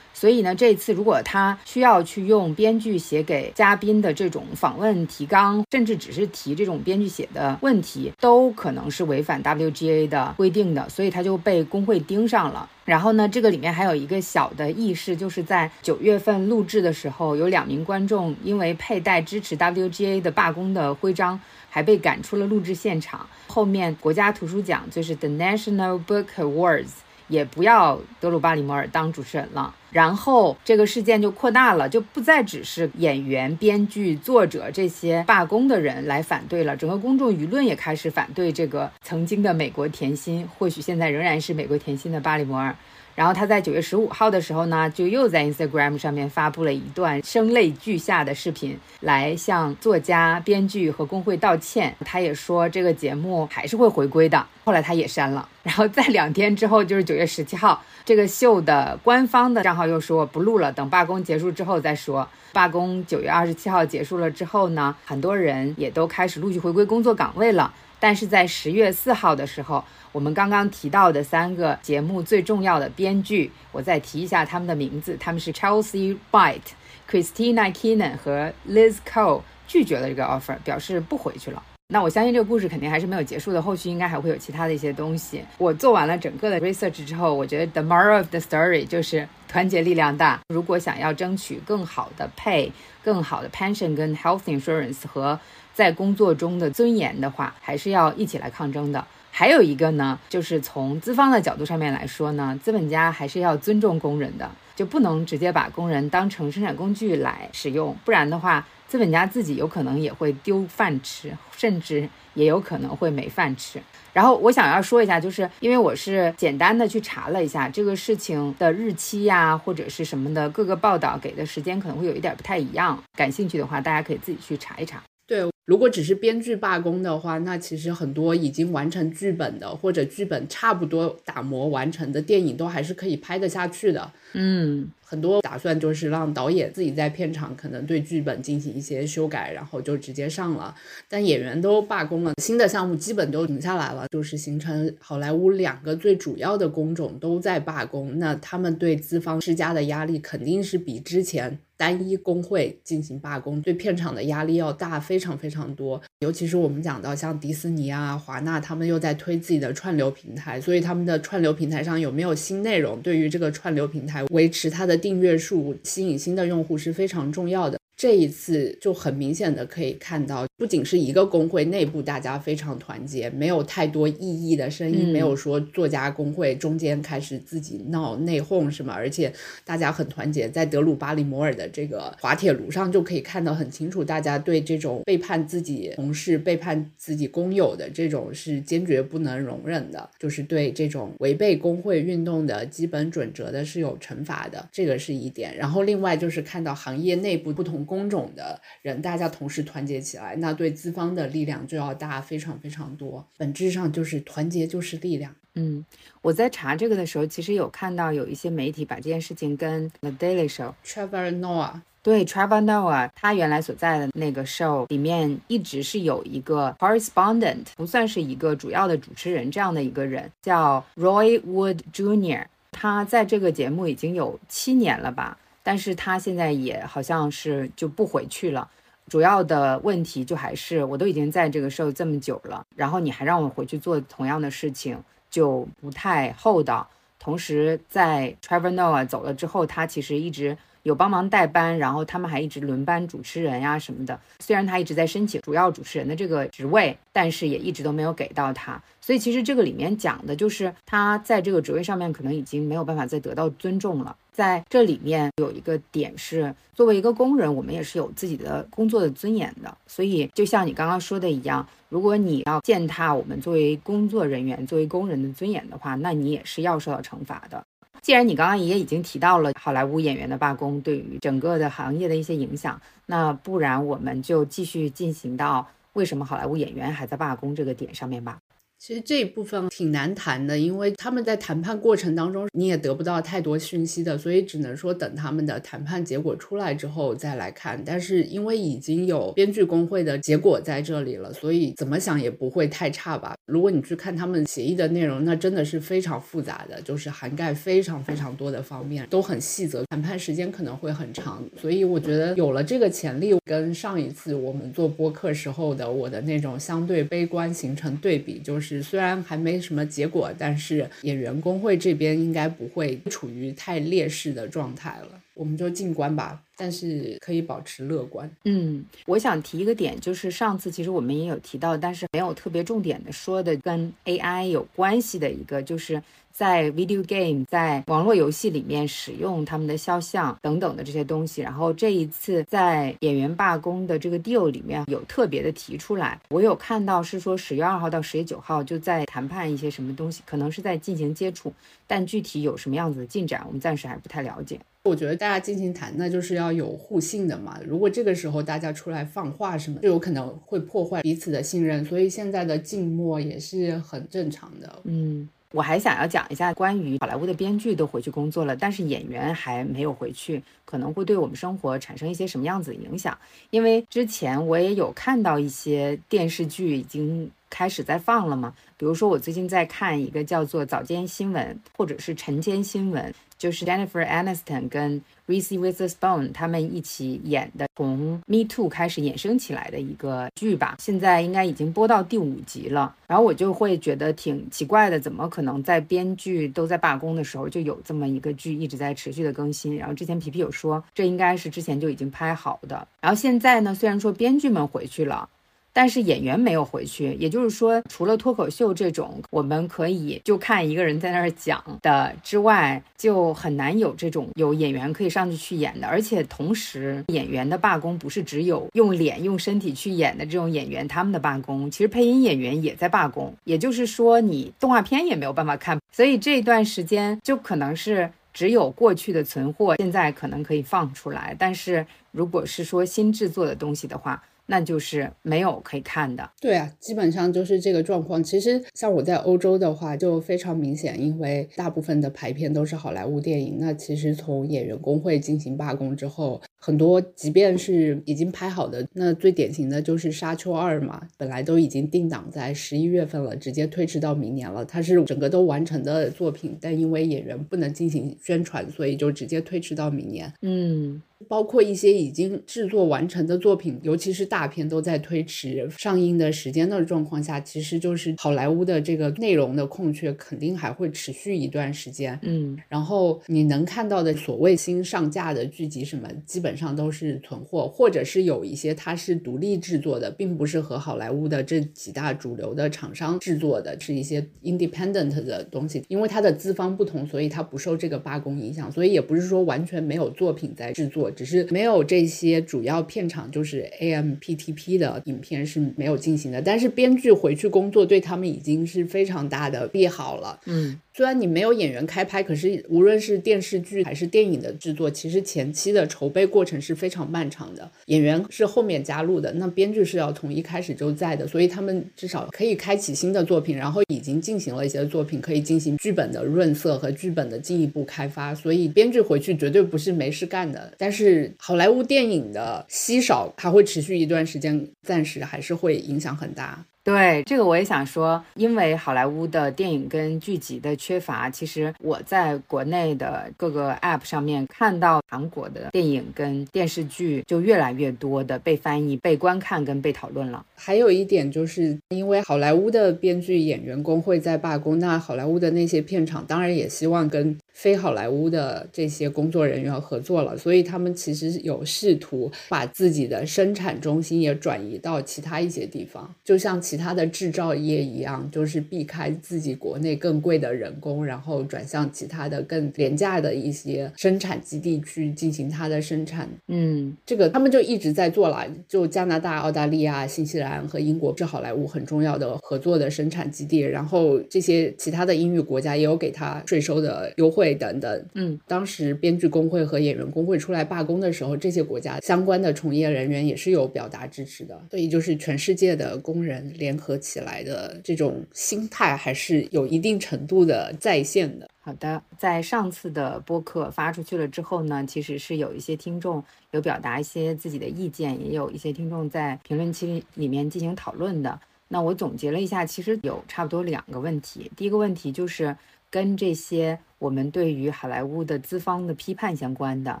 [0.20, 12.68] 所以呢，这次如果他需要去用编剧写给嘉宾的这种访问提纲，甚至只是提这种编剧写的问题，都可能是违反 WGA 的规定的，所以他就被工会盯上了。
[12.84, 23.26] 然后呢，这个里面还有一个小的轶事，就是在九月份录制的时候，有两名观众因为佩戴支持 WGA 的罢工的徽章，还被赶出了录制现场。
[23.46, 26.90] 后面国家图书奖就是 The National Book Awards。
[27.28, 42.74] 也不要德鲁巴里摩尔当主持人了，然后这个事件就扩大了，就不再只是演员、编剧、作者这些罢工的人来反对了，整个公众舆论也开始反对这个曾经的美国甜心，或许现在仍然是美国甜心的巴里摩尔。
[43.14, 51.94] 然后他在九月十五号的时候呢，就又在 Instagram 上面发布了一段声泪俱下的视频，来向作家、编剧和工会道歉。
[52.04, 54.46] 他也说这个节目还是会回归的。
[54.64, 55.48] 后来他也删了。
[55.62, 62.26] 然后在两天之后，就是九月十七号，这个秀的官方的账号又说不录了，等罢工结束之后再说。
[62.52, 67.72] 罢工九月二十七号结束了之后呢，很多人也都开始陆续回归工作岗位了。
[68.02, 76.72] 但是在十月四号的时候，我们刚刚提到的三个节目最重要的编剧，我再提一下他们的名字，他们是 Chelsea White、
[77.08, 81.62] Christina Keenan 和 Liz Cole，拒绝了这个 offer，表示不回去了。
[81.92, 85.44] 那我相信这个故事肯定还是没有结束的，后续应该还会有其他的一些东西。
[85.58, 90.40] 我做完了整个的 research 之后，我觉得 the moral of the story 就是团结力量大。
[90.48, 92.70] 如果想要争取更好的 pay、
[93.04, 95.38] 更好的 pension 跟 health insurance 和
[95.72, 99.04] 在工作中的尊严的话，还是要一起来抗争的。
[99.30, 108.66] 还有一个呢，就是从资方的角度上面来说呢，资本家还是要尊重工人的，就不能直接把工人当成生产工具来使用，不然的话。
[108.88, 113.80] 资本家自己有可能也会丢饭吃，甚至也有可能会没饭吃。
[114.12, 123.00] 然后我想要说一下，就是因为我是简单的去查了一下这个事情的日期呀，或者是什么的，各个报道给的时间可能会有一点不太一样。
[123.16, 125.00] 感兴趣的话，大家可以自己去查一查。
[125.30, 134.12] 对，如果只是编剧罢工的话，那其实很多已经完成剧本的，或者剧本差不多打磨完成的电影，都还是可以拍得下去的。
[134.32, 134.90] 嗯。
[135.04, 140.72] 很多打算就是让导演自己在片场可能对剧本进行一些修改，然后就直接上了。
[141.08, 148.20] 但演员都罢工了，新的项目基本都停下来了，就是形成好莱坞两个最主要的工种都在罢工。
[148.20, 156.00] 那他们对资方施加的压力肯定是比之前单一工会进行罢工对片场的压力要大非常非常多。
[156.20, 165.00] 尤其是我们讲到像迪士尼啊、华纳，他们又在推自己的串流平台，所以他们的串流平台上有没有新内容，对于这个串流平台维持它的。
[165.00, 167.79] 订阅数吸引新的用户是非常重要的。
[168.00, 179.30] 这一次就很明显的可以看到，不仅是一个工会内部大家非常团结，没有太多异议的声音，没有说作家工会中间开始自己闹内讧什么，而且
[179.66, 195.54] 大家很团结，在德鲁巴里摩尔的这个滑铁卢上就可以看到很清楚，大家对这种背叛自己同事、背叛自己工友的这种是坚决不能容忍的，就是对这种违背工会运动的基本准则的是有惩罚的，这个是一点。
[195.54, 197.86] 然后另外就是看到行业内部不同。
[197.90, 203.26] 工种的人，大家同时团结起来，那对资方的力量就要大非常非常多。
[203.36, 205.34] 本质上就是团结就是力量。
[205.54, 205.84] 嗯，
[206.22, 222.46] 我在查这个的时候，其实有看到有一些媒体把这件事情跟 The Daily Show Trevor Noah 对 Trevor Noah 他原来所在的那个 show 里面一直是有一个 correspondent，不算是一个主要的主持人这样的一个人，叫 Roy Wood Jr。
[222.70, 225.36] 他在这个节目已经有七年了吧。
[225.62, 228.68] 但是他现在也好像是就不回去了，
[229.08, 236.88] 主要的问题就还是我都已经在这个社会这么久了，然后你还让我回去做同样的事情，就不太厚道。
[237.18, 240.56] 同时，在 Trevor Noah 走了之后，他其实一直。
[240.82, 244.18] 有帮忙代班，然后他们还一直轮班主持人呀什么的。
[244.38, 248.80] 虽然他一直在申请主要主持人的这个职位，但是也一直都没有给到他。
[249.00, 254.16] 所以其实这个里面讲的就是他在这个职位上面可能已经没有办法再得到尊重了。
[254.32, 259.76] 在这里面有一个点是，作为一个工人，我们也是有自己的工作的尊严的。
[259.86, 267.62] 所以就像你刚刚说的一样，如果你要践踏我们作为工作人员、作为工人的尊严的话，那你也是要受到惩罚的。
[268.02, 278.38] 既然你刚刚也已经提到了好莱坞演员的罢工对于整个的行业的一些影响，那不然我们就继续进行到为什么好莱坞演员还在罢工这个点上面吧。
[278.80, 287.82] 其实这一部分挺难谈的，因为他们在谈判过程当中你也得不到太多讯息的，所以只能说等他们的谈判结果出来之后再来看。
[287.84, 293.36] 但是因为已经有编剧工会的结果在这里了，所以怎么想也不会太差吧。
[293.44, 301.44] 如果你去看他们协议的内容，那真的是非常复杂的，就是涵盖非常非常多的方面，都很细则，谈判时间可能会很长。
[301.60, 308.69] 所以我觉得有了这个潜力，跟上一次我们做播客时候的我的那种相对悲观形成对比，就是。
[308.76, 315.20] 是，虽然还没什么结果，但是演员工会这边应该不会处于太劣势的状态了。
[315.34, 318.30] 我们就静观吧，但是可以保持乐观。
[318.44, 326.00] 嗯，我想提一个点，就是上次其实我们也有提到，但是没有特别重点的说的，跟 AI 有关系的一个，就是。
[326.32, 341.52] 在 video game，在网络游戏里面使用他们的肖像等等的这些东西，然后这一次在演员罢工的这个 deal 里面有特别的提出来，我有看到是说十月二号到十月九号就在谈判一些什么东西，可能是在进行接触，
[341.86, 344.58] 但具体有什么样子的进展，我们暂时还不太了解。
[344.84, 347.60] 我觉得大家进行谈，那就是要有互信的嘛。
[347.66, 354.80] 如果这个时候大家出来放话什么，就有可能会破坏彼此的信任，所以现在的静默也是很正常的。
[354.84, 355.28] 嗯。
[355.52, 363.18] 我还想要讲一下关于好莱坞的编剧都回去工作了，但是演员还没有回去，可能会对我们生活产生一些什么样子的影响？
[363.50, 368.54] 因为之前我也有看到一些电视剧已经开始在放了嘛。
[368.78, 373.04] 比如说，我最近在看一个叫做《早间新闻》或者是《晨间新闻》，
[373.36, 380.76] 就是 Jennifer Aniston 跟 Reese Witherspoon 他们一起演的，从 Me Too 开始衍生起来的一个剧吧。
[380.78, 382.96] 现在应该已经播到第五集了。
[383.06, 389.76] 然后我就会觉得挺奇怪的，怎么可能在编剧都在罢工的时候，就有这么一个剧一直在持续的更新？
[389.76, 392.88] 然后之前皮皮有说，这应该是之前就已经拍好的。
[393.02, 395.28] 然后现在呢，虽然说编剧们回去了。
[395.72, 405.86] 但是演员没有回去，也就是说，除了脱口秀这种我们可以就看一个人在那儿讲的之外，就很难有这种有演员可以上去去演的。
[405.86, 413.32] 而且同时，演员的罢工不是只有用脸、用身体去演的这种演员他们的罢工，其实配音演员也在罢工。
[413.44, 421.34] 也就是说，你动画片也没有办法看，所以这段时间就可能是只有过去的存货，现在可能可以放出来。
[421.38, 428.20] 但是如果是说新制作的东西的话，那就是没有可以看的，对啊，基本上就是这个状况。
[428.20, 433.58] 其实像我在欧洲的话，就非常明显，因为大部分的排片都是好莱坞电影。
[433.60, 444.64] 那其实从演员工会进行罢工之后，很多即便是已经拍好的，那最典型的就是《沙丘二》嘛，本来都已经定档在十一月份了，直接推迟到明年了。
[444.64, 450.32] 它是整个都完成的作品，但因为演员不能进行宣传，所以就直接推迟到明年。
[450.42, 451.00] 嗯。
[451.28, 462.18] 包括一些已经制作完成的作品，尤其是大片都在推迟上映的时间的状况下，其实就是好莱坞的这个内容的空缺肯定还会持续一段时间。
[462.22, 475.84] 嗯，然后你能看到的所谓新上架的剧集什么，基本上都是存货，或者是有一些它是独立制作的，并不是和好莱坞的这几大主流的厂商制作的，是一些 independent 的东西。
[475.88, 481.09] 因为它的资方不同，所以它不受这个罢工影响，所以也不是说完全没有作品在制作。
[481.10, 490.40] 只是没有这些主要片场，就是 AMPTP 的影片是没有进行的，但是编剧回去工作对他们已经是非常大的利好了。
[490.46, 490.80] 嗯。
[490.92, 497.70] 虽然你没有演员开拍，可是无论是电视剧还是电影的制作，其实前期的筹备过程是非常漫长的。
[497.86, 508.34] 演员是后面加入的，那编剧是要从一开始就在的，所以他们至少可以开启新的作品，然后已经进行了一些作品，可以进行剧本的润色和剧本的进一步开发。
[508.34, 510.72] 所以编剧回去绝对不是没事干的。
[510.76, 516.66] 但是好莱坞电影的稀少还会持续一段时间，暂时还是会影响很大。
[516.82, 530.44] 对这个我也想说，因为好莱坞的电影跟剧集的缺乏，其实我在国内的各个 App 上面看到韩国的电影跟电视剧就越来越多的被翻译、被观看跟被讨论了。
[530.56, 537.36] 还有一点就是因为好莱坞的编剧演员工会在罢工，那好莱坞的那些片场当然也希望跟。
[537.52, 556.28] 非好莱坞的这些工作人员合作了，所以他们其实有试图把自己的生产中心也转移到其他一些地方，就像其他的制造业一样，就是避开自己国内更贵的人工，然后转向其他的更廉价的一些生产基地去进行它的生产。
[556.48, 567.39] 嗯，这个他们就一直在做了，就加拿大、澳大利亚、新西兰和英国是好莱坞很重要的合作的生产基地，然后这些其他的英语国家也有给他税收的优惠。
[567.54, 581.48] 等等，嗯，当时编剧工会和演员工会出来罢工的时候，这些国家相关的从业人员也是有表达支持的，所以就是全世界的工人联合起来的这种心态还是有一定程度的在线的。
[581.60, 586.22] 好的，在上次的播客发出去了之后呢，其实是有一些听众
[586.52, 591.40] 有表达一些自己的意见，也有一些听众在评论区里面进行讨论的。
[591.68, 594.50] 那我总结了一下，其实有差不多两个问题。
[594.56, 595.56] 第一个问题就是。
[595.92, 600.00] 跟这些我们对于好莱坞的资方的批判相关的，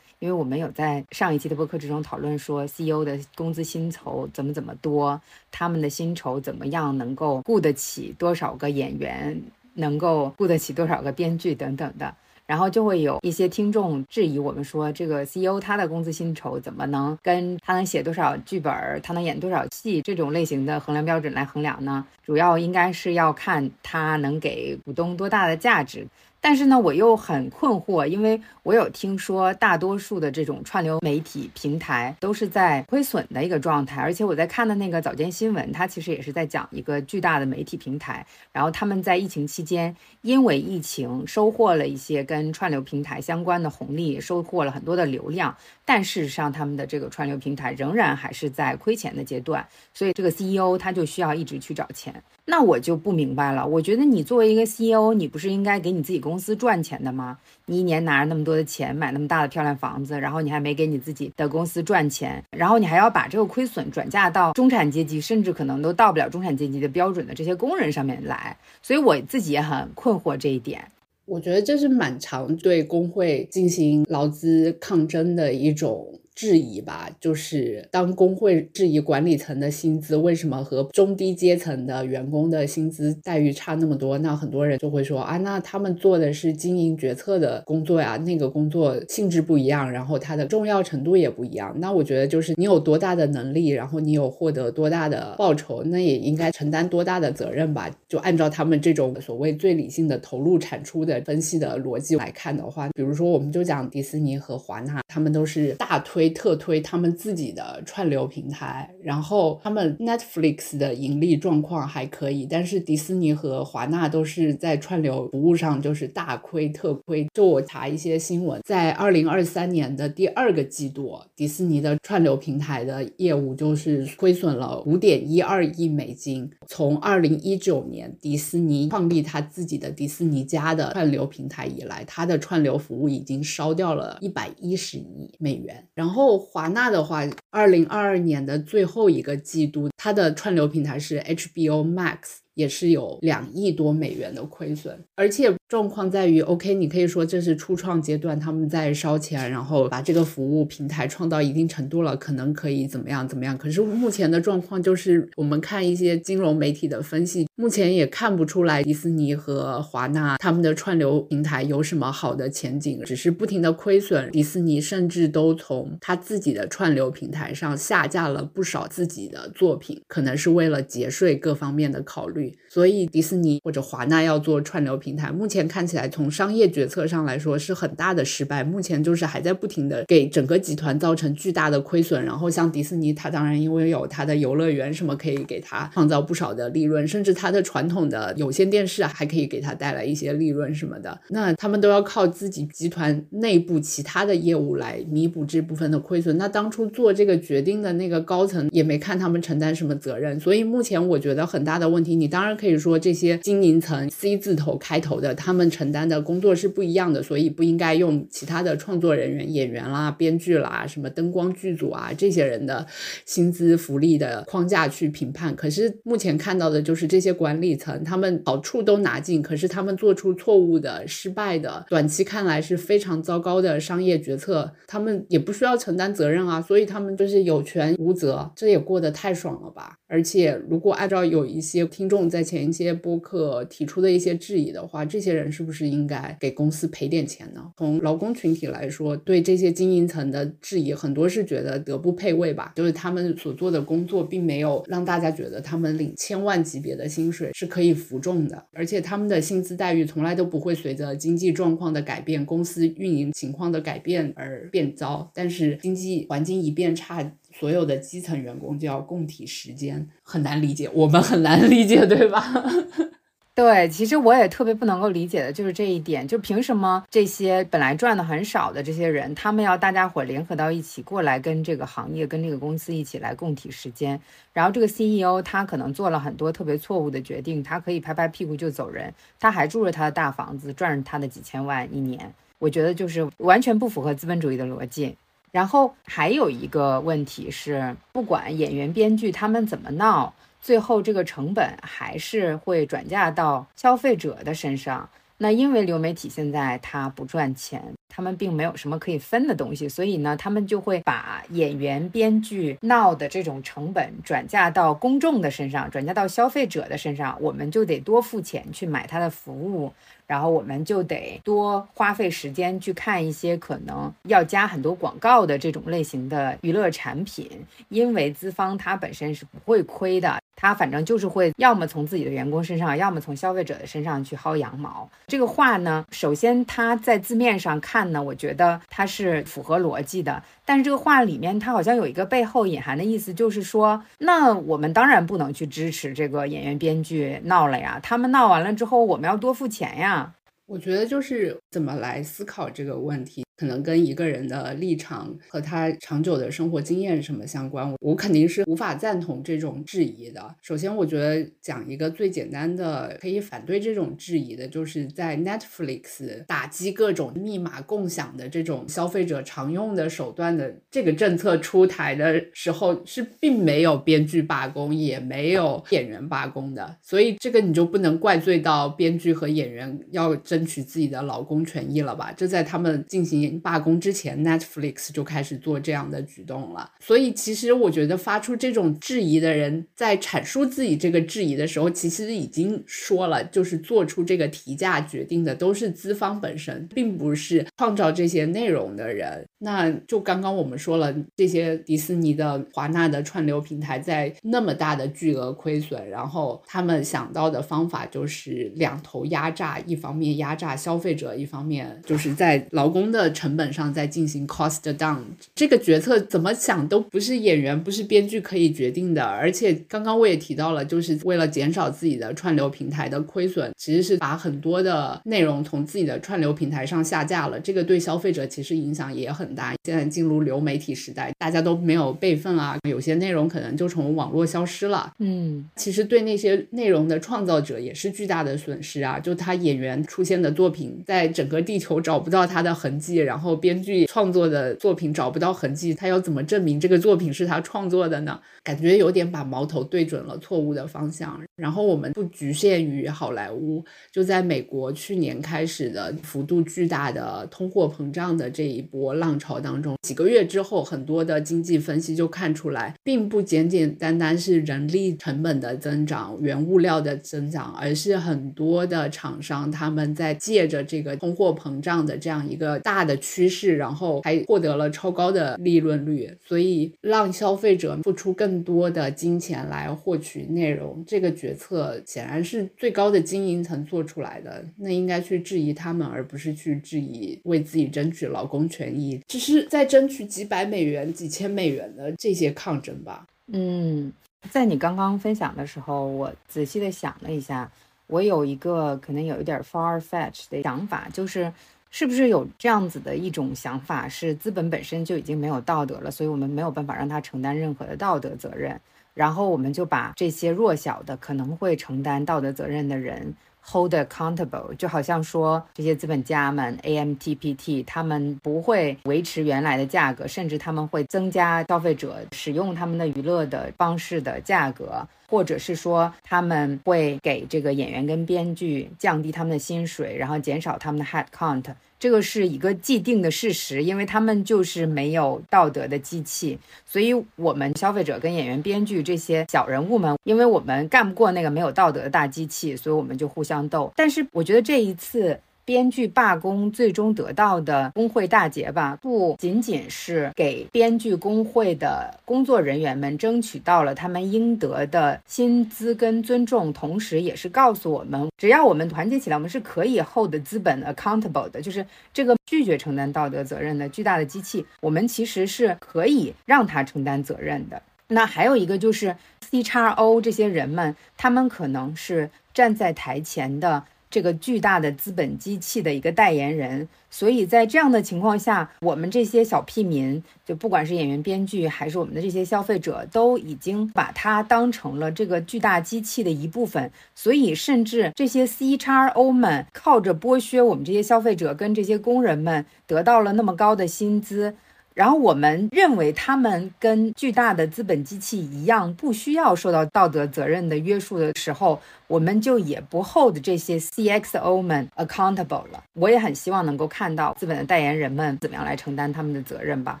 [0.20, 5.20] 因为我们有在上一期的播客之中讨论说，CEO 的工资薪酬怎么怎么多，
[5.52, 9.38] 他们的薪酬怎么样能够雇得起多少个演员，
[9.74, 12.14] 能够雇得起多少个编剧等等的。
[12.46, 18.72] 然后就会有一些听众质疑我们说，这个 CEO 他的工资薪酬怎么能跟他能写多少剧本，
[19.02, 22.06] 他能演多少戏这种类型的衡量标准来衡量呢？
[22.24, 26.06] 主要应该是要看他能给股东多大的价值。
[26.40, 52.14] 但是呢，我又很困惑，因为我有听说大多数的这种串流媒体平台都是在亏损的一个状态，而且我在看的那个早间新闻，它其实也是在讲一个巨大的媒体平台，然后他们在疫情期间，因为疫情收获了一些跟串流平台相关的红利，收获了很多的流量，但事实上他们的这个串流平台仍然还是在亏钱的阶段，所以这个 CEO 他就需要一直去找钱。
[52.50, 53.66] 那我就不明白了。
[53.66, 57.36] 我觉得你作为一个 CEO，你不是应该给你自己公司赚钱的吗？
[57.66, 68.56] 你一年拿着那么多的钱买那么大的漂亮房子，然后你还没给你自己的公司赚钱，然后你还要把这个亏损转嫁到中产阶级，甚至可能都到不了中产阶级的标准的这些工人上面来。
[68.82, 70.82] 所以我自己也很困惑这一点。
[71.26, 76.18] 我觉得这是蛮常对工会进行劳资抗争的一种。
[76.38, 91.74] 质疑吧，就是当工会质疑管理层的薪资为什么和中低阶层的员工的薪资待遇差那么多，那很多人就会说啊，那他们做的是经营决策的工作呀，那个工作性质不一样，然后它的重要程度也不一样。
[91.80, 97.90] 那我觉得就是你有多大的能力，然后你有获得多大的报酬，那也应该承担多大的责任吧。
[98.08, 106.27] 就按照他们这种所谓最理性的投入产出的分析的逻辑来看的话，比如说我们就讲迪士尼和华纳，他们都是大推。
[106.30, 117.26] 特推他们自己的串流平台，然后他们 Netflix 的盈利状况还可以，但是迪士尼和华纳都是在串流服务上就是大亏特亏。
[117.34, 126.50] 就我查一些新闻，在二零二三年的第二个季度，迪士尼的串流平台的业务就是亏损了五点一二亿美金。
[126.66, 136.17] 从二零一九年迪士尼创立他自己的迪士尼家的串流平台以来，它的串流服务已经烧掉了一百一十亿美元，然后。
[136.18, 142.38] 后华纳的话，二零二二年的最后一个季度，它的串流平台是 HBO Max。
[142.58, 153.56] 也是有两亿多美元的亏损，而且状况在于，OK，你可以说这是初创阶段，他们在烧钱，然后把这个服务平台创到一定程度了，可能可以怎么样怎么样。
[153.56, 164.28] 可是目前的状况就是，我们看一些金融媒体的分析，目前也看不出来迪士尼和华纳他们的串流平台有什么好的前景，只是不停的亏损。
[164.32, 172.56] 迪士尼甚至都从他自己的串流平台上下架了不少自己的作品，可能是为了节税各方面的考虑。
[172.68, 178.62] 所以迪士尼或者华纳要做串流平台，目前看起来从商业决策上来说是很大的失败。
[178.62, 182.24] 目前就是还在不停的给整个集团造成巨大的亏损。
[182.24, 191.18] 然后像迪士尼，它当然因为有它的游乐园什么可以给它创造不少的利润，甚至它的传统的有线电视还可以给它带来一些利润什么的。
[191.28, 196.36] 那他们都要靠自己集团内部其他的业务来弥补这部分的亏损。
[196.36, 200.38] 那当初做这个决定的那个高层也没看他们承担什么责任。
[200.40, 212.84] 所以目前我觉得很大的问题，你当然可以说这些经营层 C 字头开头的，他们承担的工作是不一样的，所以不应该用其他的创作人员、演员啦、编剧啦、什么灯光剧组啊这些人的
[213.24, 215.54] 薪资福利的框架去评判。
[215.54, 229.94] 可是目前看到的就是这些管理层，他们好处都拿尽，可是他们做出错误的、失败的、短期看来是非常糟糕的商业决策，他们也不需要承担责任啊，所以他们就是有权无责，这也过得太爽了吧？
[230.08, 232.08] 而且如果按照有一些听。
[232.08, 237.62] 众在前一些播客提出的一些质疑的话，这些人是不是应该给公司赔点钱呢？
[237.76, 257.34] 从劳工群体来说，对这些经营层的质疑，很多是觉得德不配位吧，就是他们所做的工作并没有让大家觉得他们领千万级别的薪水是可以服众的，而且他们的薪资待遇从来都不会随着经济状况的改变、公司运营情况的改变而变糟，但是经济环境一变差。
[257.58, 262.44] 所有的基层员工就要共体时间，很难理解，我们很难理解，对吧？
[263.52, 274.20] 对，其实我也特别不能够理解的就是这一点，就凭什么这些本来赚的很少的这些人，他们要大家伙联合到一起过来跟这个行业、跟这个公司一起来共体时间，
[274.52, 285.16] 然后这个 CEO 他可能做了很多特别错误的决定，他可以拍拍屁股就走人，他还住着他的大房子，赚着他的几千万一年，我觉得就是完全不符合资本主义的逻辑。
[285.50, 295.08] 然后还有一个问题是，不管演员、编剧他们怎么闹，最后这个成本还是会转嫁到消费者的身上。
[295.40, 309.92] 那因为流媒体现在它不赚钱，他们并没有什么可以分的东西，所以呢，他们就会把演员、编剧闹的这种成本转嫁到公众的身上，转嫁到消费者的身上，我们就得多付钱去买他的服务。
[310.28, 317.50] 然后我们就得多花费时间去看一些可能要加很多广告的这种类型的娱乐产品，
[317.88, 325.08] 因为资方他本身是不会亏的，他反正就是会要么从自己的员工身上，要么从消费者的身上去薅羊毛。
[325.26, 340.34] 这个话呢，首先他在字面上看呢，我觉得它是符合逻辑的，但是这个话里面他好像有一个背后隐含的意思，就是说，那我们当然不能去支持这个演员编剧闹了呀，他们闹完了之后，我们要多付钱呀。
[340.66, 343.46] 我觉得就是怎么来思考这个问题。
[343.58, 350.54] 可能跟一个人的立场和他长久的生活经验什么相关，我肯定是无法赞同这种质疑的。
[350.62, 366.96] 首先，我觉得讲一个最简单的可以反对这种质疑的，就是在 Netflix 打击各种密码共享的这种消费者常用的手段的这个政策出台的时候，是并没有编剧罢工，也没有演员罢工的。
[367.02, 372.32] 所以这个你就不能怪罪到编剧和演员要争取自己的劳工权益了吧？
[372.36, 373.47] 这在他们进行。
[373.50, 376.90] 罢工之前，Netflix 就开始做这样的举动了。
[377.00, 389.46] 所以，其实我觉得发出这种质疑的人，在阐述自己这个质疑的时候，其实已经说了，就是做出这个提价决定的都是资方本身，并不是创造这些内容的人。
[389.60, 403.28] 那就刚刚我们说了，这些迪士尼的、华纳的串流平台在那么大的巨额亏损，然后他们想到的方法就是两头压榨，一方面压榨消费者，一方面就是在劳工的。
[403.38, 405.18] 成本上在进行 cost down，
[405.54, 409.22] 这个决策怎么想都不是演员不是编剧可以决定的。
[409.22, 417.60] 而且刚刚我也提到了，就是为了减少自己的串流平台的亏损，其实是把很多的内容从自己的串流平台上下架了。
[417.60, 419.72] 这个对消费者其实影响也很大。
[419.84, 425.12] 现在进入流媒体时代，大家都没有备份啊，有些内容可能就从网络消失了。
[425.20, 429.20] 嗯，其实对那些内容的创造者也是巨大的损失啊。
[429.20, 433.27] 就他演员出现的作品，在整个地球找不到他的痕迹。
[433.28, 438.40] 然后编剧创作的作品找不到痕迹，他要怎么证明这个作品是他创作的呢？
[438.64, 441.38] 感觉有点把矛头对准了错误的方向。
[441.56, 463.17] 然后我们不局限于好莱坞，就在美国去年开始的幅度巨大的通货膨胀的这一波浪潮当中，几个月之后，很多的经济分析就看出来，并不简简单单是人力成本的增长、原物料的增长，而是很多的厂商他们在借着这个通货膨胀的这样一个大的。
[463.18, 474.64] 趋势，然后还获得了超高的利润率，所以让消费者付出更多的金钱来获取内容，这个决策显然是最高的经营层做出来的。
[474.76, 483.26] 那应该去质疑他们，而不是去质疑为自己争取劳工权益，只是在争取几百美元、几千美元的这些抗争吧。
[483.52, 484.12] 嗯，
[484.50, 487.70] 在你刚刚分享的时候，我仔细的想了一下，
[488.06, 491.52] 我有一个可能有一点 far fetch 的想法，就是。
[491.90, 498.78] 是不是有这样子的一种想法，是资本本身就已经没有道德了，所以我们没有办法让他承担任何的道德责任，
[499.14, 515.06] 然后我们就把这些弱小的可能会承担道德责任的人 hold accountable，就好像说这些资本家们 AMTPT 他们不会维持原来的价格，甚至他们会增加消费者使用他们的娱乐的方式的价格。
[515.28, 521.64] 或者是说他们会给这个演员跟编剧降低他们的薪水，然后减少他们的 head count，
[522.00, 533.92] 这个是一个既定的事实，因为他们就是没有道德的机器，所以我们消费者跟演员、编剧这些小人物们，因为我们干不过那个没有道德的大机器，所以我们就互相斗。
[533.94, 535.38] 但是我觉得这一次。
[535.68, 557.82] 编剧罢工最终得到的工会大捷吧，不仅仅是给编剧工会的工作人员们争取到了他们应得的薪资跟尊重，同时也是告诉我们，只要我们团结起来，我们是可以 hold 资本 accountable 的，就是这个拒绝承担道德责任的巨大的机器，我们其实是可以让他承担责任的。
[558.06, 563.84] 那还有一个就是 C 叉 O 这些人们，他们可能是站在台前的。
[564.10, 576.90] 这个巨大的资本机器的一个代言人，所以在这样的情况下，我们这些小屁民，就不管是演员、编剧，还是我们的这些消费者，都已经把它当成了这个巨大机器的一部分。
[577.14, 584.54] 所以，甚至这些 C 叉 O 们靠着剥削我们这些消费者跟这些工人们，得到了那么高的薪资。
[584.98, 595.84] 然后我们认为他们跟巨大的资本机器一样，不需要受到道德责任的约束的时候，我们就也不 hold 这些 CXO 们 accountable 了。
[595.92, 600.00] 我也很希望能够看到资本的代言人们怎么样来承担他们的责任吧。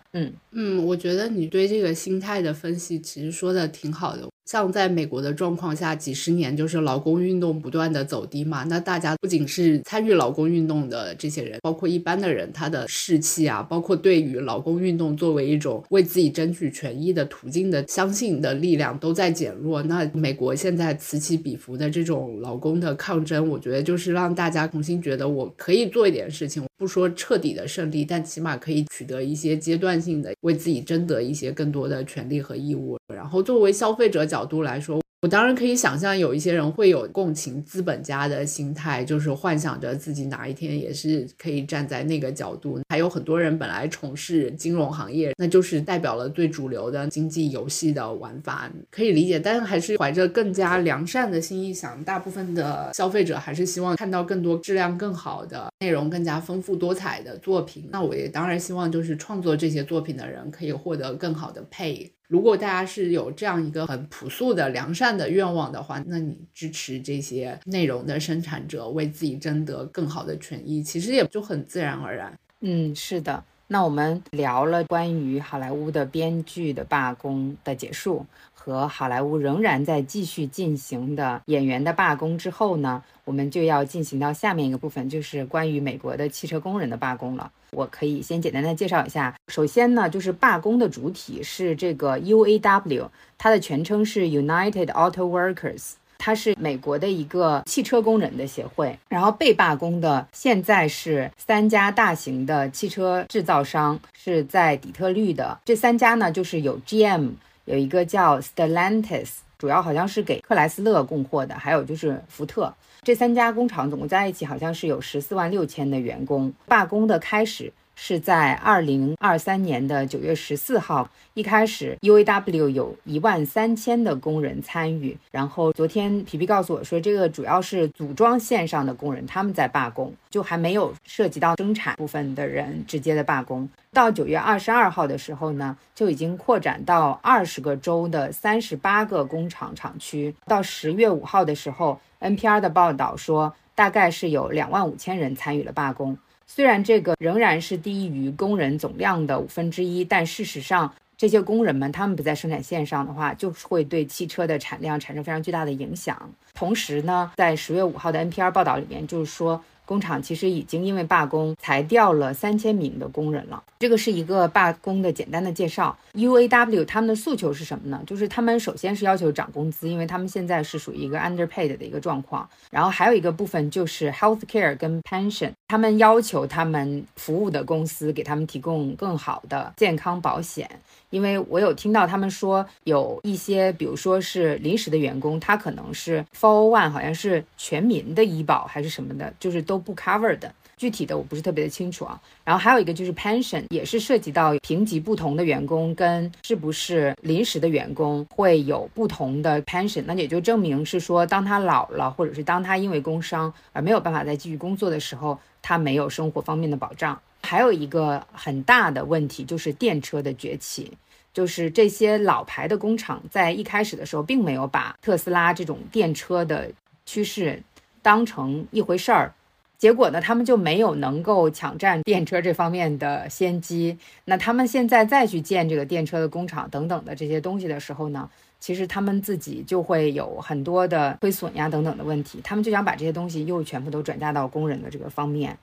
[0.14, 4.28] 嗯嗯，我觉得你对这个心态的分析其实说的挺好的。
[4.48, 8.64] 像在美国的状况下，几十年就是劳工运动不断的走低嘛。
[8.64, 19.82] 那大家不仅是参与劳工运动的这些人，包括一般的人，他的士气啊，包括对于劳工运动作为一种为自己争取权益的途径的相信的力量都在减弱。
[19.82, 32.96] 那美国现在此起彼伏的这种劳工的抗争，我觉得就是让大家重新觉得我可以做一点事情，不说彻底的胜利，但起码可以取得一些阶段性的为自己争得一些更多的权利和义务。
[33.14, 34.37] 然后作为消费者角。
[34.38, 42.78] 角度来说，我当然可以想象，有一些人会有共情资本家的心态，就是幻想着自己哪一天也是可以站在那个角度。
[42.88, 49.40] 还有很多人本来从事金融行业，那就是代表了最主流的经济游戏的玩法，可以理解。
[49.40, 57.88] 但还是怀着更加良善的心意想，大部分的消费者还是希望看到更多质量更好的内容、更加丰富多彩的作品。
[57.90, 62.12] 那我也当然希望，就是创作这些作品的人可以获得更好的配。
[62.28, 72.38] 如果大家是有这样一个很朴素的良善的愿望的话，那你支持这些内容的生产者为自己争得更好的权益，其实也就很自然而然。
[72.60, 73.42] 嗯，是的。
[73.70, 78.24] 那我们聊了关于好莱坞的编剧的罢工的结束，
[78.68, 87.50] 和好莱坞仍然在继续进行的演员的罢工之后呢，我们就要进行到下面一个部分，就是关于美国的汽车工人的罢工了。
[87.70, 89.34] 我可以先简单的介绍一下。
[89.48, 93.08] 首先呢，就是罢工的主体是这个 UAW，
[93.38, 95.92] 它的全称是 United Auto Workers。
[96.18, 105.58] 它是美国的一个汽车工人的协会，然后被罢工的现在是三家大型的汽车制造商，是在底特律的。
[105.64, 107.30] 这三家呢，就是有 GM，
[107.68, 112.72] 有一个叫 Stellantis，主要好像是给克莱斯勒供货的，还有就是福特。
[113.02, 116.50] 这三家工厂总共在一起好像是有十四万六千的员工。
[116.66, 117.70] 罢工的开始。
[118.00, 133.68] 是在二零二三年的九月十四号，一开始 UAW 有一万三千的工人参与，然后昨天皮皮告诉我说，这个主要是组装线上的工人，他们在罢工，就还没有涉及到生产部分的人直接的罢工。
[133.92, 140.32] 到九月二十二号的时候呢，就已经扩展到二十个州的三十八个工厂厂区。
[140.46, 146.16] 到十月五号的时候，NPR 的报道说，大概是有两万五千人参与了罢工。
[146.50, 156.18] 虽然这个仍然是低于工人总量的五分之一，但事实上，这些工人们他们不在生产线上的话，就会对汽车的产量产生非常巨大的影响。
[156.54, 159.62] 同时呢，在十月五号的 NPR 报道里面，就是说。
[159.88, 163.62] 工厂其实已经因为罢工裁掉了三千名的工人了。
[163.78, 165.96] 这个是一个罢工的简单的介绍。
[166.12, 168.02] UAW 他们的诉求是什么呢？
[168.06, 172.46] 就是他们首先是要求涨工资，因为他们现在是属于一个 underpaid 的一个状况。
[172.70, 180.68] 然后还有一个部分就是 health care 跟 pension，他们要求他们服务的公司给他们提供更好的健康保险。
[181.10, 190.52] 因为我有听到他们说，有一些，比如说是临时的员工，他可能是 for one，好像是全民的医保还是什么的，就是都不 cover 的。
[190.76, 192.20] 具体的我不是特别的清楚啊。
[192.44, 207.18] 然后还有一个就是 pension，也是涉及到评级不同的员工跟是不是临时的员工会有不同的 pension，那也就证明是说，当他老了，或者是当他因为工伤而没有办法再继续工作的时候，他没有生活方面的保障。
[207.48, 210.92] 还有一个很大的问题就是电车的崛起，
[211.32, 216.70] 就是这些老牌的工厂在一开始的时候并没有把特斯拉这种电车的
[217.06, 217.62] 趋势
[218.02, 219.32] 当成一回事儿，
[219.78, 223.96] 结果呢，他们就没有能够抢占电车这方面的先机。
[224.26, 228.28] 那他们现在再去建这个电车的工厂等等的这些东西的时候呢，
[228.60, 235.56] 其实他们自己就会有很多的亏损呀等等的问题，他们就想把这些东西又全部都转嫁到工人的这个方面。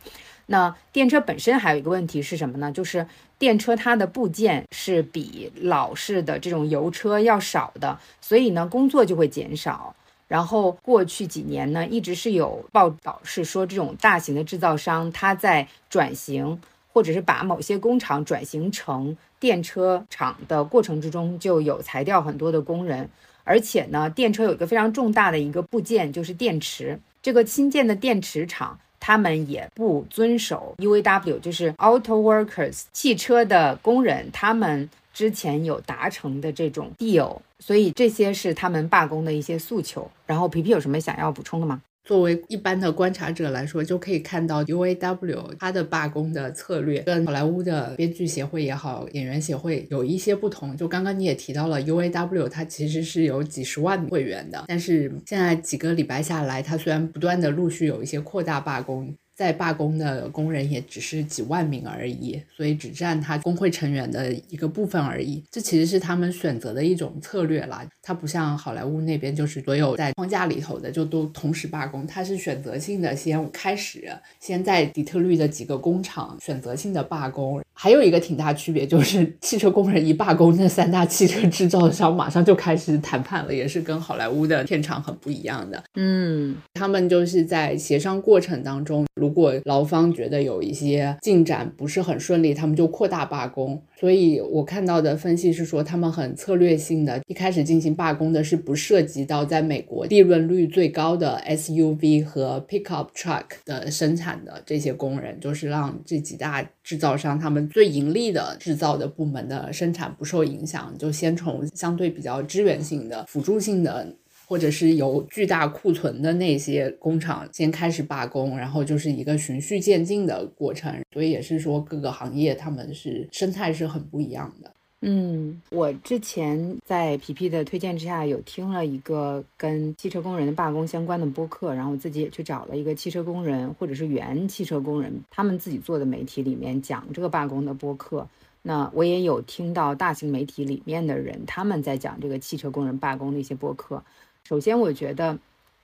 [0.48, 2.72] 那电车本身还有一个问题是什么呢？
[2.72, 3.08] 就是
[3.40, 9.96] 电车它的部件是比老式的这种油车要少的，所以呢工作就会减少。
[10.28, 16.60] 然后过去几年呢，一直是有报道是说这种大型的制造商它在转型，
[16.96, 23.10] 或者是把某些工厂转型成电车厂的过程之中，就有裁掉很多的工人。
[23.44, 28.80] 而且呢，电车有一个非常重大的一个部件就是电池，这个新建的电池厂。
[28.98, 40.10] 他们也不遵守 UAW，就是 Auto Workers 汽车的工人，他们之前有达成的这种 deal，所以这些是他们罢工的一些诉求。
[40.26, 41.80] 然后皮皮有什么想要补充的吗？
[42.06, 50.78] 作为一般的观察者来说，就可以看到 UAW 它的罢工的策略跟好莱坞的编剧协会也好、演员协会有一些不同。
[50.78, 59.16] 就刚刚你也提到了 UAW，它其实是有几十万会员的，但是现在几个礼拜下来，它虽然不断的陆续有一些扩大罢工。
[59.36, 65.44] 在罢工的工人也只是几万名而已，所以只占他工会成员的一个部分而已。
[65.52, 67.86] 这其实是他们选择的一种策略啦。
[68.02, 74.10] 它不像好莱坞那边，就是所有在框架里头的就都同时罢工，它是选择性的先开始，
[74.40, 77.62] 先在底特律的几个工厂选择性的罢工。
[77.74, 85.84] 还有一个挺大区别就是，汽车工人一罢工，那三大汽车制造商马上就开始谈判了，也是跟好莱坞的片场很不一样的。
[85.96, 89.06] 嗯，他们就是在协商过程当中。
[89.26, 93.82] 如果劳方觉得有一些进展不是很顺利，他们就扩大罢工。
[94.00, 114.08] 所以我看到的分析是说，他们很策略性的，一开始进行罢工的是不涉及到在美国利润率最高的 SUV 和 pickup truck 的生产的这些工人，就是让这几大制造商他们最盈利的制造的部门的生产不受影响，就先从相对比较支援性的、辅助性的。
[114.48, 124.72] 或者是有巨大库存的那些工厂先开始罢工，然后就是一个循序渐进的过程，所以也是说各个行业他们是生态是很不一样的。
[125.08, 138.28] 嗯，我之前在皮皮的推荐之下有听了一个跟汽车工人的罢工相关的播客，然后我自己也去找了一个汽车工人或者是原汽车工人他们自己做的媒体里面讲这个罢工的播客。
[138.64, 144.04] 那我也有听到大型媒体里面的人他们在讲这个汽车工人罢工的一些播客。
[144.48, 145.36] 首先，我觉得，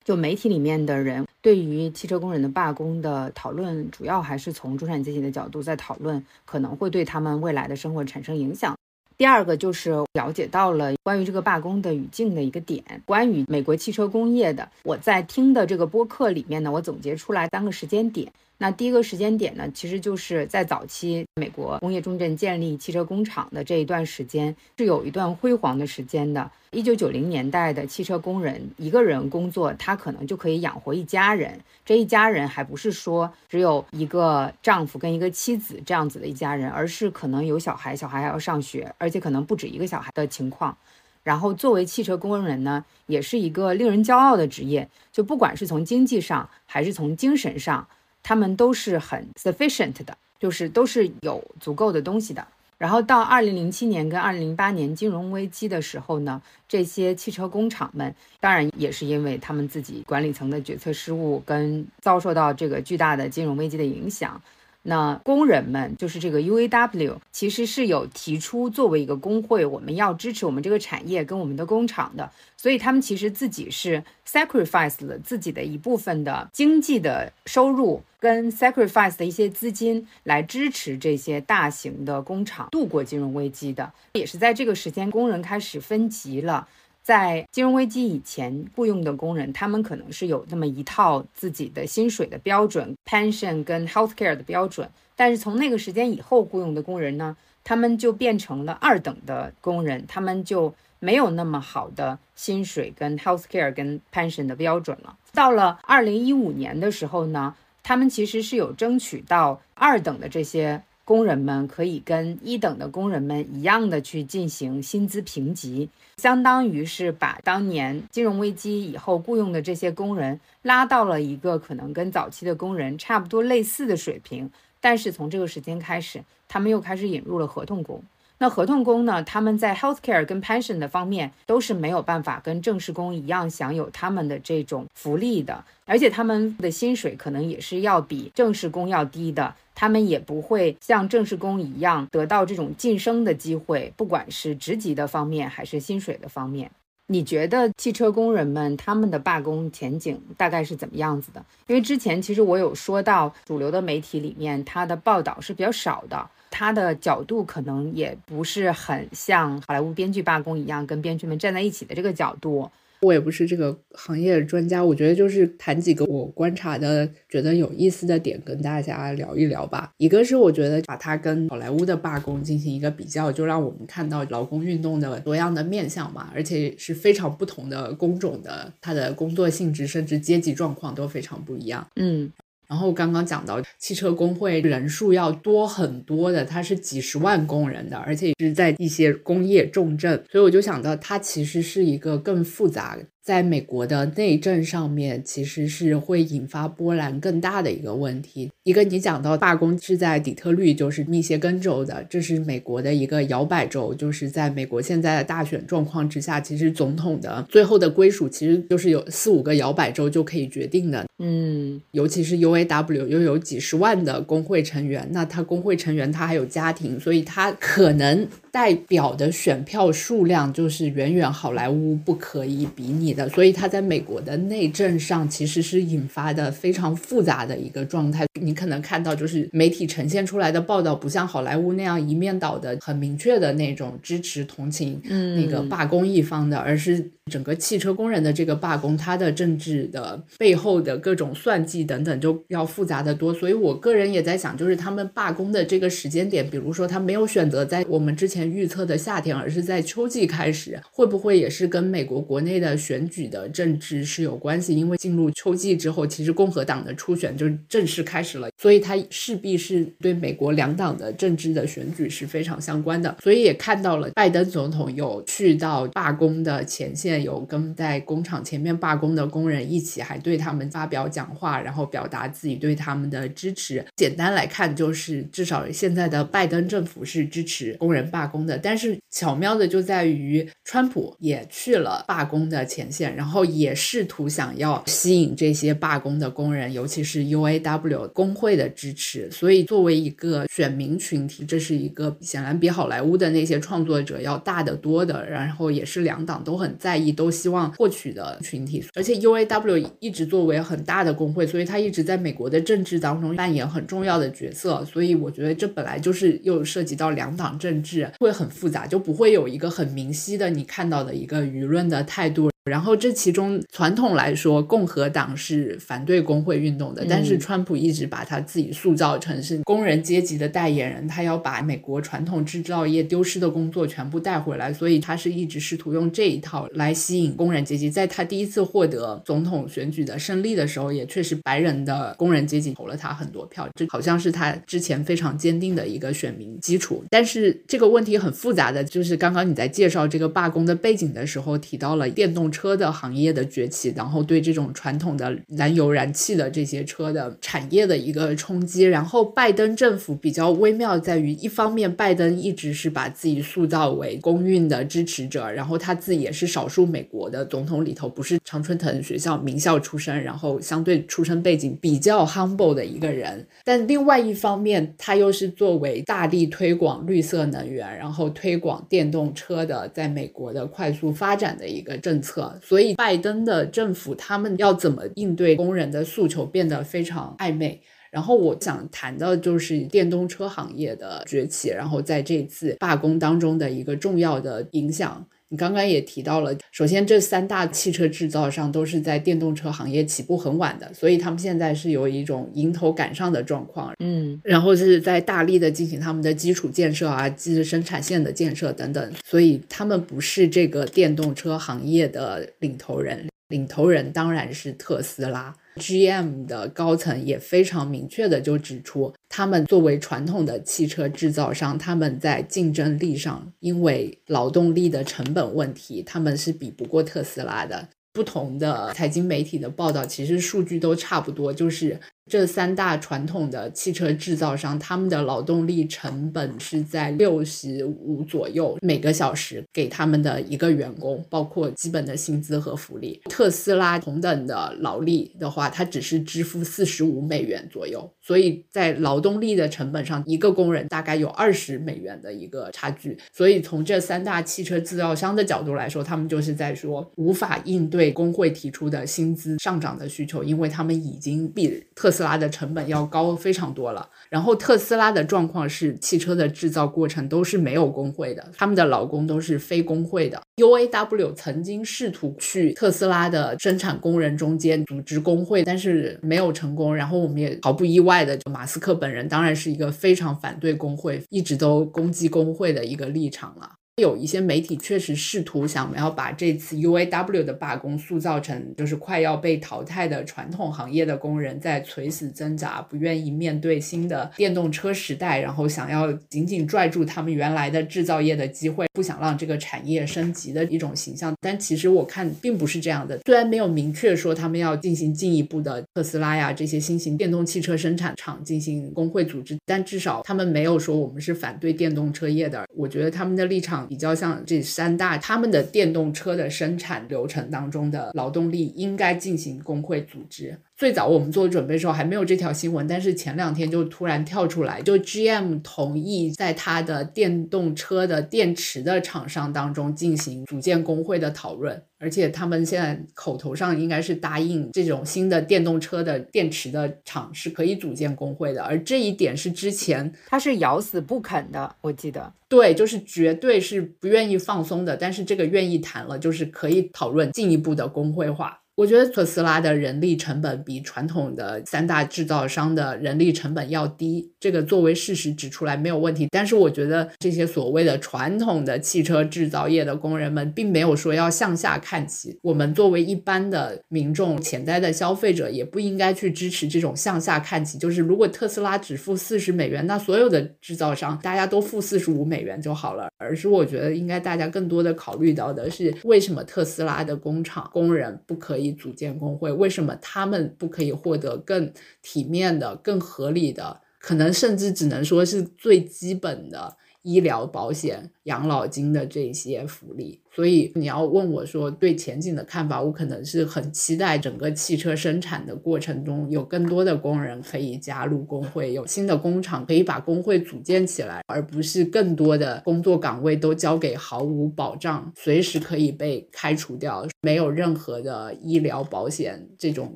[0.04, 8.78] 就媒体里面的人对于汽车工人的罢工的讨论，主要还是从中产阶级的角度在讨论，可能会对他们未来的生活产生影响。
[9.18, 14.70] 第二个就是了解到了关于这个罢工的语境的一个点，关于美国汽车工业的。
[14.84, 18.32] 我在听的这个播客里面呢，我总结出来三个时间点。
[18.62, 26.48] 那第一个时间点呢，其实就是在早期美国工业重镇建立汽车工厂的这一段时间，是有一段辉煌的时间的。
[26.70, 31.60] 一九九零年代的汽车工人一个人工作，他可能就可以养活一家人。
[31.84, 40.78] 这一家人还不是说只有一个丈夫跟一个妻子这样子的一家人，而是可能有小孩，小孩还要上学，而且可能不止一个小孩的情况。
[41.24, 47.88] 然后作为汽车工人呢，也是一个令人骄傲的职业，就不管是从经济上还是从精神上。
[48.24, 52.46] 他们都是很 sufficient 的，就是都是有足够的东西的。
[52.78, 64.42] 然后到二零零七年跟二零零八年金融危机的时候呢，这些汽车工厂们当然也是因为他们自己管理层的决策失误，跟遭受到这个巨大的金融危机的影响。
[64.84, 86.68] 那工人们就是这个 UAW，其实是有提出作为一个工会，我们要支持我们这个产业跟我们的工厂的，所以他们其实自己是 sacrifice 了自己的一部分的经济的收入跟 sacrifice 的一些资金来支持这些大型的工厂度过金融危机的，也是在这个时间，工人开始分级了。
[87.02, 94.90] 在金融危机以前雇佣的工人，他们可能是有那么一套自己的薪水的标准，pension 跟 healthcare 的标准。
[95.16, 105.18] 但是从那个时间以后雇佣的工人呢，他们就变成了二等的工人，他们就没有那么好的薪水跟 healthcare 跟 pension 的标准了。
[105.34, 110.84] 到了二零一五年的时候呢，他们其实是有争取到二等的这些。
[111.04, 124.50] 工人们可以跟一等的工人们一样的去进行薪资评级，相当于是把当年金融危机以后雇佣的这些工人拉到了一个可能跟早期的工人差不多类似的水平。
[124.80, 128.02] 但是从这个时间开始，他们又开始引入了合同工。
[128.40, 129.22] 那合同工呢？
[129.22, 139.54] 他们在 healthcare 跟 pension 的方面都是没有办法跟正式工一样享有他们的这种福利的，而且他们的薪水可能也是要比正式工要低的。
[139.74, 146.70] 他们也不会像正式工一样得到这种晋升的机会，不管是职级的方面还是薪水的方面。
[147.08, 151.44] 你觉得汽车工人们他们的罢工前景大概是怎么样子的？
[151.68, 156.30] 因为之前其实我有说到，主流的媒体里面它的报道是比较少的。
[156.50, 162.70] 他的角度可能也不是很像好莱坞编剧罢工一样，跟编剧们站在一起的这个角度。
[163.02, 169.92] 我也不是这个行业的专家，我觉得就是谈几个我观察的觉得有意思的点，跟大家聊一聊吧。
[169.98, 181.88] 一个是我觉得把它跟好莱坞的罢工进行一个比较，就让我们看到劳工运动的多样的面相嘛，而且是非常不同的工种的，它的工作性质甚至阶级状况都非常不一样。
[181.96, 182.32] 嗯。
[182.72, 192.98] 然后刚刚讲到汽车工会人数要多很多的，它是几十万工人的，而且是在一些工业重镇，所以我就想到它其实是一个更复杂。
[193.32, 198.52] 在美国的内政上面，其实是会引发波澜更大的一个问题。
[198.64, 211.06] 一个你讲到罢工是在底特律，就是密歇根州的，这是美国的一个摇摆州，就是在美国现在的大选状况之下，其实总统的最后的归属其实就是有四五个摇摆州就可以决定的。
[211.20, 218.28] 嗯，尤其是 UAW 又有几十万的工会成员，那他工会成员他还有家庭，所以他可能。
[218.52, 228.26] 代表的选票数量就是远远好莱坞不可以比拟的，所以他在美国的内政上其实是引发的非常复杂的一个状态。
[228.40, 235.00] 你可能看到，就是媒体呈现出来的报道不像好莱坞那样一面倒的很明确的那种支持同情
[235.36, 243.34] 那个罢工一方的，而是整个汽车工人的这个罢工，它的政治的背后的各种算计等等，就要复杂的多。
[243.34, 254.76] 所以我个人也在想，就是他们罢工的这个时间点，比如说他没有选择在我们之前预测的夏天，而是在秋季开始，会不会也是跟美国国内的选举的政治是有关系？
[254.76, 263.16] 因为进入秋季之后，其实共和党的初选就正式开始了，所以它势必是对美国两党的政治的选举是非常相关的。
[263.24, 273.86] 所以也看到了拜登总统有去到罢工的前线，有跟在工厂前面罢工的工人一起，还对他们发表讲话，然后表达自己对他们的支持。
[273.96, 278.58] 简单来看，就是至少现在的拜登政府是支持工人罢工的。
[278.58, 289.30] 但是巧妙的就在于，川普也去了罢工的前线，然后也试图想要吸引这些罢工的工人，尤其是 UAW 工会的支持。
[289.32, 298.84] 所以作为一个选民群体，这是一个显然比好莱坞的那些创作者要大得多的，然后也是两党都很在意、都希望获取的群体。
[298.94, 304.84] 而且 UAW 一直作为很大的工会，所以它一直在美国的政治当中扮演很重要的角色。
[304.84, 312.51] 所以我觉得这本来就是又涉及到两党政治，会很复杂，就不会有一个很明晰的你看到的一个舆论的态度。
[312.66, 327.90] 然后这其中传统来说，共和党是反对工会运动的，但是川普一直把他自己塑造成是工人阶级的代言人，他要把美国传统制造业丢失的工作全部带回来，所以他是一直试图用这一套来吸引工人阶级。
[327.90, 337.04] 在他第一次获得总统选举的胜利的时候，也确实白人的工人阶级投了他很多票，这好像是他之前非常坚定的一个选民基础。
[337.10, 342.51] 但是这个问题很复杂的就是，刚刚你在介绍这个罢工的背景的时候提到了电动。
[342.52, 348.84] 车的行业的崛起，然后对这种传统的燃油燃气的这些车的产业的一个冲击。
[348.84, 363.46] 然后拜登政府比较微妙在于，一方面拜登一直是把自己塑造为公运的支持者，然后他自己也是少数美国的总统里头不是常春藤学校名校出身，然后相对出身背景比较 humble 的一个人。
[363.64, 372.41] 但另外一方面，他又是作为大力推广绿色能源，然后推广电动车的在美国的快速发展的一个政策。
[372.62, 377.82] 所以，拜登的政府他们要怎么应对工人的诉求，变得非常暧昧。
[378.12, 385.26] 然后，我想谈的就是电动车行业的崛起，然后在这次罢工当中的一个重要的影响。
[385.52, 405.54] 你刚刚也提到了，首先这三大汽车制造商都是在电动车行业起步很晚的，所以他们现在是有一种迎头赶上的状况，嗯，然后是在大力的进行他们的基础建设啊，即生产线的建设等等，所以他们不是这个电动车行业的领头人，领头人当然是特斯拉。
[405.78, 417.88] GM 的高层也非常明确的就指出，他们作为传统的汽车制造商，他们在竞争力上，因为劳动力的成本问题，他们是比不过特斯拉的。
[418.14, 422.00] 不同的财经媒体的报道，其实数据都差不多，就是。
[422.30, 433.20] 这三大传统的汽车制造商，他们的劳动力成本是在六十五左右每个小时给他们的一个员工，包括基本的薪资和福利。
[433.26, 443.18] 特斯拉同等的劳力的话，它只是支付四十五美元左右，所以在劳动力的成本上，一个工人大概有二十美元的一个差距。
[443.34, 452.11] 所以从这三大汽车制造商的角度来说，他们就是在说无法应对工会提出的薪资上涨的需求，因为他们已经比特。
[452.12, 460.42] 特斯拉的成本要高非常多了，然后特斯拉的状况是汽车的制造过程都是没有工会的，他们的劳工都是非工会的。
[460.58, 466.94] UAW 曾经试图去特斯拉的生产工人中间组织工会，但是没有成功。
[466.94, 473.70] 然后我们也毫不意外的，就马斯克本人当然是一个非常反对工会，一直都攻击工会的一个立场了。
[474.02, 491.34] 有一些媒体确实试图想要把这次 UAW 的罢工塑造成就是快要被淘汰的传统行业的工人在垂死挣扎，不愿意面对新的电动车时代，然后想要紧紧拽住他们原来的制造业的机会，不想让这个产业升级的一种形象。
[491.40, 502.66] 但其实我看并不是这样的，虽然没有明确说他们要进行进一步的特斯拉呀这些新型电动汽车生产厂进行工会组织，但至少他们没有说我们是反对电动车业的。
[502.76, 503.88] 我觉得他们的立场。
[503.92, 510.58] 比较像这三大，他们的电动车的生产流程当中的劳动力应该进行工会组织。
[510.82, 532.34] 最早我们做准备的时候还没有这条新闻，但是前两天就突然跳出来，就 GM 同意在它的电动车的电池的厂商当中进行组建工会的讨论，而且他们现在口头上应该是答应这种新的电动车的电池的厂是可以组建工会的，而这一点是之前他是咬死不肯的，我记得。
[532.50, 538.61] 对，就是绝对是不愿意放松的，但是这个愿意谈了，就是可以讨论进一步的工会化。
[538.82, 546.28] 我觉得特斯拉的人力成本比传统的三大制造商的人力成本要低，这个作为事实指出来没有问题。
[546.32, 552.36] 但是我觉得这些所谓的传统的汽车制造业的工人们，并没有说要向下看齐。
[552.42, 557.78] 我们作为一般的民众、潜在的消费者，也不应该去支持这种向下看齐。
[557.78, 563.10] 就是如果特斯拉只付四十美元，那所有的制造商大家都付四十五美元就好了。
[563.20, 568.71] 而是我觉得应该大家更多的考虑到的是，为什么特斯拉的工厂工人不可以？
[568.74, 576.78] 组建工会，为什么他们不可以获得更体面的、更合理的，可能甚至只能说是最基本的？
[577.04, 599.96] 医疗保险、养老金的这些福利，所以你要问我说对前景的看法，我可能是很期待整个汽车生产的过程中有更多的工人可以加入工会，有新的工厂可以把工会组建起来，而不是更多的工作岗位都交给毫无保障、随时可以被开除掉、没有任何的医疗保险这种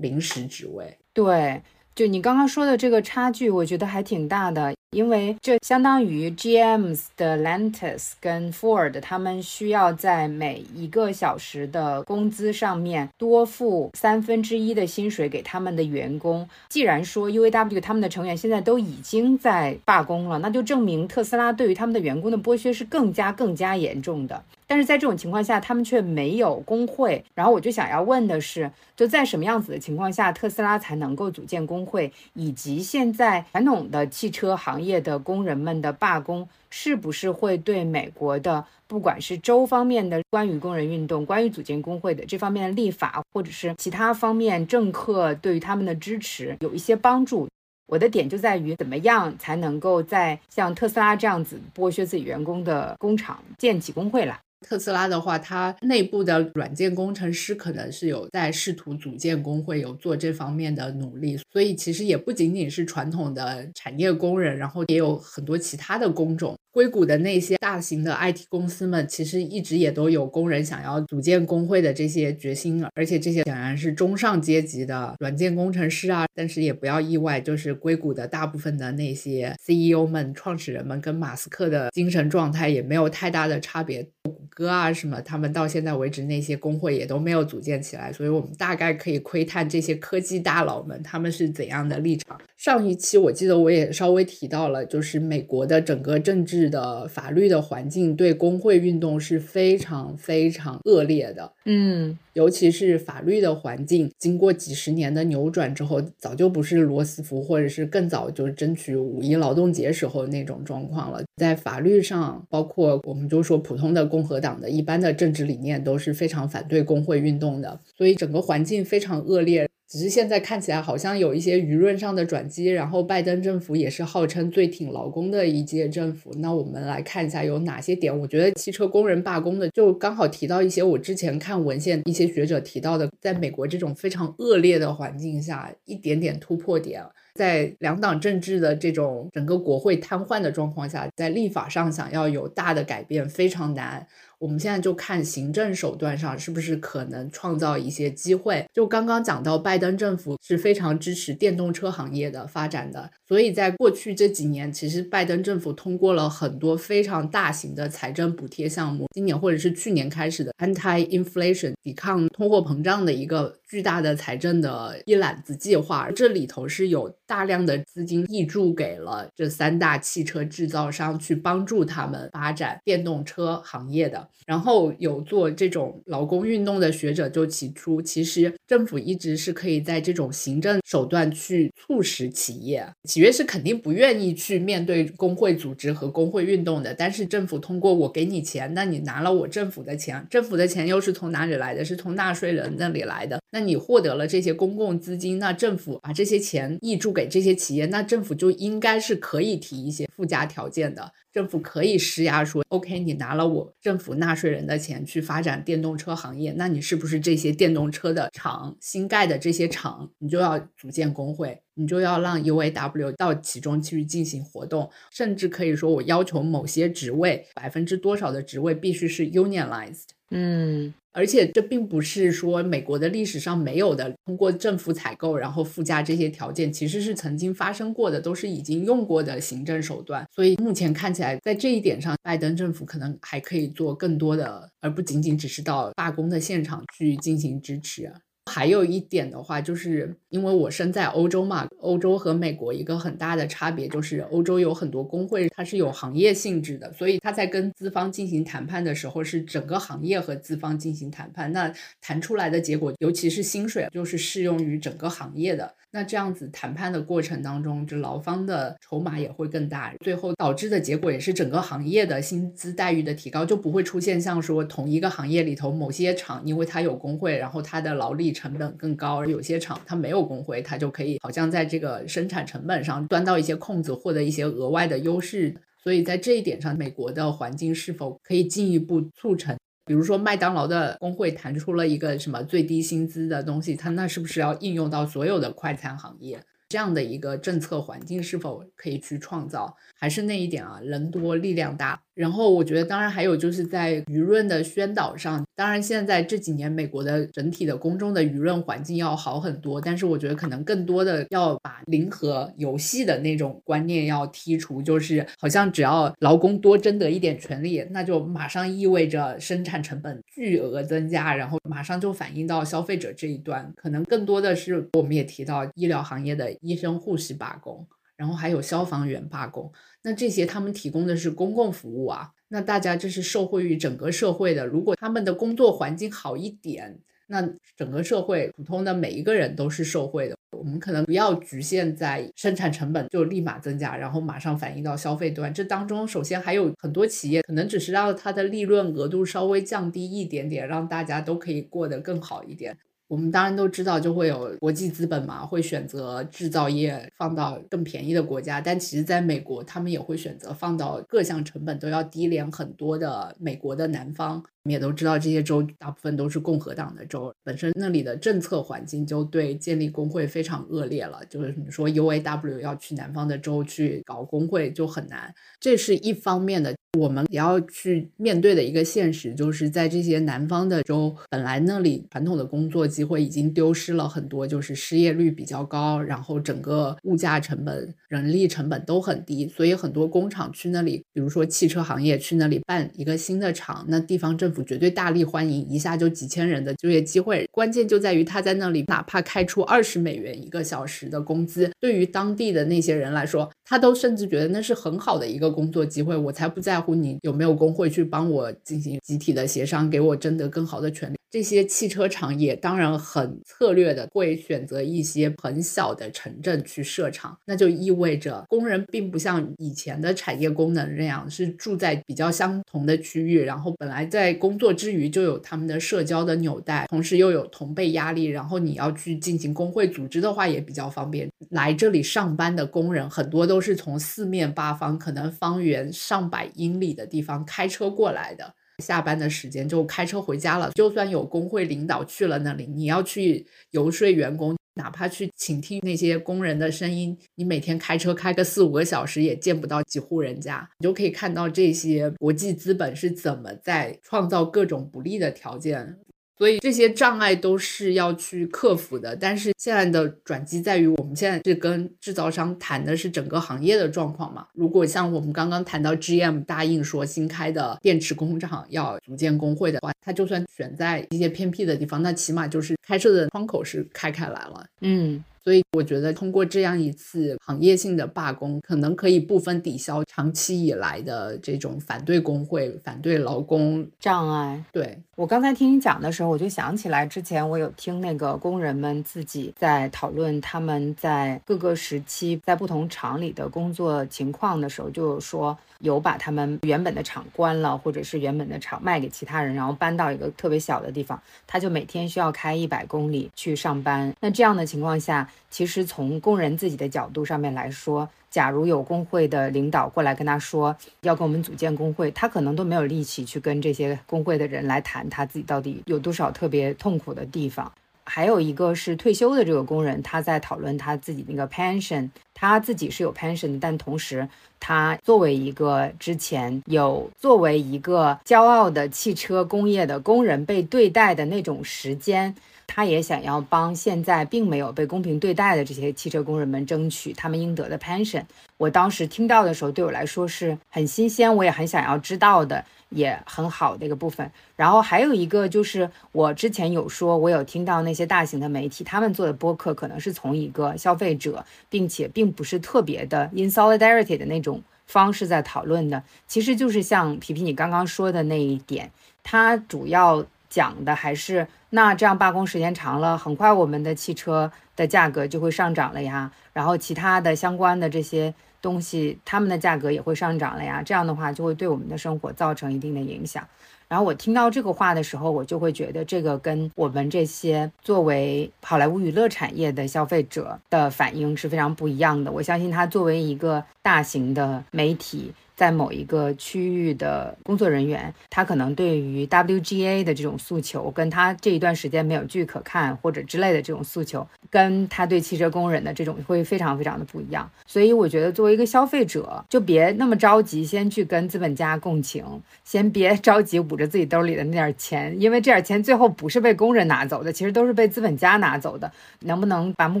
[0.00, 0.96] 临时职位。
[1.12, 1.62] 对。
[1.94, 16.48] 就你刚刚说的这个差距，我觉得还挺大的，因为这相当于 GMs 的 Lantis 跟 Ford，他们需要在每一个小时的工资上面多付三分之一的薪水给他们的员工。
[16.68, 24.42] 既然说 UAW 他们的成员现在都已经在罢工了，那就证明特斯拉对于他们的员工的剥削是更加更加严重的。
[24.66, 27.24] 但是在这种情况下，他们却没有工会。
[27.34, 32.12] 然后我就想要问的是，就在什么样子的情况下，特斯拉才能够组建工会？
[32.32, 47.48] 以及现在传统的汽车行业的工人们的罢工，是不是会对美国的不管是州方面的关于工人运动、关于组建工会的这方面的立法，或者是其他方面政客对于他们的支持有一些帮助？
[47.86, 54.38] 我的点就在于，怎么样才能够在像特斯拉这样子剥削自己员工的工厂建起工会来？
[54.66, 61.38] 特斯拉的话，它内部的软件工程师可能是有在试图组建工会，有做这方面的努力。
[61.52, 66.56] 所以其实也不仅仅是传统的产业工人，然后也有很多其他的工种。
[66.74, 76.26] 硅谷的那些大型的 IT 公司们，其实一直也都有工人想要组建工会的这些决心，而且这些显然是中上阶级的软件工程师啊。
[76.34, 84.04] 但是也不要意外，就是硅谷的大部分的那些 CEO 们、创始人们跟马斯克的精神状态也没有太大的差别。
[84.24, 92.40] 谷歌啊什么，他们到现在为止那些工会也都没有组建起来，所以我们大概可以窥探这些科技大佬们他们是怎样的立场。
[92.56, 96.63] 上一期我记得我也稍微提到了，就是美国的整个政治。
[96.68, 111.22] 的法律的环境对工会运动是非常非常恶劣的，嗯，尤其是法律的环境，经过几十年的扭转之后，早就不是罗斯福或者是更早就是争取五一劳动节时候那种状况了。
[111.36, 119.68] 在法律上，包括我们就说普通的共和党的一般的政治理念都是非常反对工会运动的，所以整个环境非常恶劣。
[119.94, 126.32] 只是现在看起来好像有一些舆论上的转机，然后拜登政府也是号称最挺劳工的一届政府。
[126.38, 137.00] 那我们来看一下有哪些点，我觉得汽车工人罢工的就刚好提到一些我之前看文献一些学者提到的，在美国这种非常恶劣的环境下，一点点突破点，
[137.36, 144.04] 在两党政治的这种整个国会瘫痪的状况下，在立法上想要有大的改变非常难。
[144.44, 148.62] 我们现在就看行政手段上是不是可能创造一些机会。
[148.74, 159.06] 就刚刚讲到，拜登政府是非常支持电动车行业的发展的，所以在过去这几年，其实拜登政府通过了很多非常大型的财政补贴项目。
[159.14, 174.28] 今年或者是去年开始的 anti-inflation 抵抗通货膨胀的一个巨大的财政的一揽子计划，这里头是有大量的资金挹注给了这三大汽车制造商，去帮助他们发展电动车行业的。
[174.46, 186.94] 然后有做这种劳工运动的学者就提出，其实政府一直是可以在这种行政手段去促使企业，企业是肯定不愿意去面对工会组织和工会运动的。
[186.94, 191.84] 但是政府通过我给你钱，那你拿了我政府的钱，政府的钱又是从哪里来的？
[191.84, 193.40] 是从纳税人那里来的。
[193.50, 201.12] 那你获得了这些公共资金，那政府把这些钱挹注给这些企业，那政府就应该是可以提一些附加条件的。
[201.32, 220.04] 政府可以施压说，OK，你拿了我政府纳税人的钱去发展电动车行业，那你是不是这些电动车的厂新盖的这些厂，你就要组建工会，你就要让 UAW 到其中去进行活动，甚至可以说我要求某些职位百分之多少的职位必须是 unionized。
[220.30, 230.26] 嗯，而且这并不是说美国的历史上没有的，通过政府采购然后附加这些条件，其实是曾经发生过的，都是已经用过的行政手段。
[230.34, 238.12] 所以目前看起来，在这一点上，拜登政府可能还可以做更多的，而不仅仅只是到罢工的现场去进行支持。
[238.50, 255.74] 还有一点的话，就是因为我身在欧洲嘛，欧洲和美国一个很大的差别就是，欧洲有很多工会，它是有行业性质的，所以它在跟资方进行谈判的时候，是整个行业和资方进行谈判，那谈出来的结果，尤其是薪水，就是适用于整个行业的。
[255.90, 275.54] 那这样子谈判的过程当中，这劳方的筹码也会更大，最后导致的结果也是整个行业的薪资待遇的提高，就不会出现像说同一个行业里头某些厂，因为它有工会，然后它的劳力成本更高，而有些厂它没有工会，它就可以好像在这个生产成本上钻到一些空子，获得一些额外的优势。
[275.82, 279.56] 所以在这一点上，美国的环境是否可以进一步促成？
[279.86, 286.40] 比如说，麦当劳的工会谈出了一个什么最低薪资的东西，它那是不是要应用到所有的快餐行业？
[286.74, 289.76] 这样的一个政策环境是否可以去创造？
[289.96, 292.00] 还是那一点啊，人多力量大。
[292.14, 313.72] 然后我觉得，当然还有就是在舆论的宣导上，当然现在这几年美国的整体的公众的舆论环境要好很多，但是我觉得可能更多的要把零和游戏的那种观念要剔除，就是好像只要劳工多争得一点权利，那就马上意味着生产成本巨额增加，然后马上就反映到消费者这一端。
[313.74, 317.86] 可能更多的是我们也提到医疗行业的医生、护士罢工。
[318.16, 324.64] 然后还有消防员罢工，那这些他们提供的是公共服务啊，那大家这是受惠于整个社会的。
[324.64, 326.96] 如果他们的工作环境好一点，
[327.26, 327.42] 那
[327.76, 330.36] 整个社会普通的每一个人都是受惠的。
[330.52, 335.52] 我们可能不要局限在生产成本就立马增加，然后马上反映到消费端。
[335.52, 342.78] 这当中首先还有很多企业可能只是让它的利润额度稍微降低一点点，让大家都可以过得更好一点。
[343.06, 348.60] 我们当然都知道，就会有国际资本嘛，会选择制造业放到更便宜的国家。
[348.60, 354.36] 但其实，在美国，他们也会选择放到各项成本都要低廉很多的美国的南方。
[354.36, 361.20] 我们也都知道，这些州大部分都是共和党的州，本身那里的政策环境就对建立工会非常恶劣了。
[361.28, 366.74] 就是你说 UAW 要去南方的州去搞工会就很难，这是一方面的。
[366.96, 387.48] 我们也要去面对的一个现实，就是在这些南方的州，本来那里传统的工作机会已经丢失了很多，就是失业率比较高，然后整个物价成本、人力成本都很低，所以很多工厂去那里，比如说汽车行业去那里办一个新的厂，那地方政府绝对大力欢迎，一下就几千人的就业机会。
[387.50, 396.94] 关键就在于他在那里，哪怕开出二十美元一个小时的工资，对于当地的那些人来说，他都甚至觉得那是很好的一个工作机会，我才不在乎。
[396.94, 401.16] 你有没有工会去帮我进行集体的协商，给我争得更好的权利？
[401.30, 421.28] 这些汽车厂也当然很策略的会选择一些很小的城镇去设厂，那就意味着工人并不像以前的产业功能那样是住在比较相同的区域，然后本来在工作之余就有他们的社交的纽带，同时又有同辈压力，然后你要去进行工会组织的话也比较方便。
[421.50, 428.54] 来这里上班的工人很多都是从四面八方，可能方圆上百英里的地方开车过来的。
[428.82, 430.70] 下班的时间就开车回家了。
[430.72, 440.68] 就算有工会领导去了那里，你要去游说员工，哪怕去倾听那些工人的声音，你每天开车开个四五个小时，也见不到几户人家。
[440.80, 446.00] 你就可以看到这些国际资本是怎么在创造各种不利的条件。
[446.36, 454.46] 所以这些障碍都是要去克服的，但是现在的转机在于，我们现在是跟制造商谈的是整个行业的状况嘛。
[454.54, 464.66] 如果像我们刚刚谈到 GM 答应说新开的电池工厂要组建工会的话，它就算选在一些偏僻的地方，那起码就是开设的窗口是开开来了。
[464.80, 465.22] 嗯。
[465.44, 474.64] 所以我觉得通过这样一次行业性的罢工，可能可以部分抵消长期以来的这种反对工会、反对劳工障碍。
[474.72, 494.12] 对我刚才听你讲的时候，我就想起来之前我有听那个工人们自己在讨论他们在各个时期在不同厂里的工作情况的时候，就有说有把他们原本的厂关了，或者是原本的厂卖给其他人，然后搬到一个特别小的地方，他就每天需要开一百公里去上班。
[494.20, 507.70] 那这样的情况下，其实从工人自己的角度上面来说，假如有工会的领导过来跟他说要跟我们组建工会，他可能都没有力气去跟这些工会的人来谈他自己到底有多少特别痛苦的地方。
[508.06, 512.10] 还有一个是退休的这个工人，他在讨论他自己那个 pension，
[512.48, 514.28] 他自己是有 pension，但同时
[514.60, 522.34] 他作为一个之前有作为一个骄傲的汽车工业的工人被对待的那种时间。
[522.66, 528.24] 他也想要帮现在并没有被公平对待的这些汽车工人们争取他们应得的 pension。
[528.56, 534.30] 我当时听到的时候，对我来说是很新鲜，我也很想要知道的，也很好的一个部分。
[534.56, 546.02] 然后还有一个就是，我之前有说，我有听到那些大型的媒体他们做的播客，可能是从一个消费者，并且并不是特别的 in solidarity 的那种方式在讨论的。
[546.26, 548.90] 其实就是像皮皮你刚刚说的那一点，
[549.22, 550.24] 它主要。
[550.54, 558.32] 讲的还是那这样罢工时间长了，很快我们的汽车的价格就会上涨了呀，然后其他的相关的这些
[558.62, 563.44] 东西，他们的价格也会上涨了呀，这样的话就会对我们的生活造成一定的影响。
[563.88, 572.30] 然后我听到这个话的时候，我就会觉得这个跟我们这些作为好莱坞娱乐产业的消费者的反应是非常不一样的。
[572.30, 575.34] 我相信他作为一个大型的媒体。
[575.56, 587.48] 在某一个区域的工作人员，他可能对于 WGA 的这种诉求，跟他这一段时间没有剧可看或者之类的这种诉求，跟他对汽车工人的这种会非常非常的不一样。
[587.66, 592.24] 所以我觉得，作为一个消费者，就别那么着急先去跟资本家共情，
[592.64, 598.90] 先别着急捂着自己兜里的那点钱，因为这点钱最后不是被工人拿走的，其实都是被资本家拿走的。
[599.20, 600.00] 能不能把目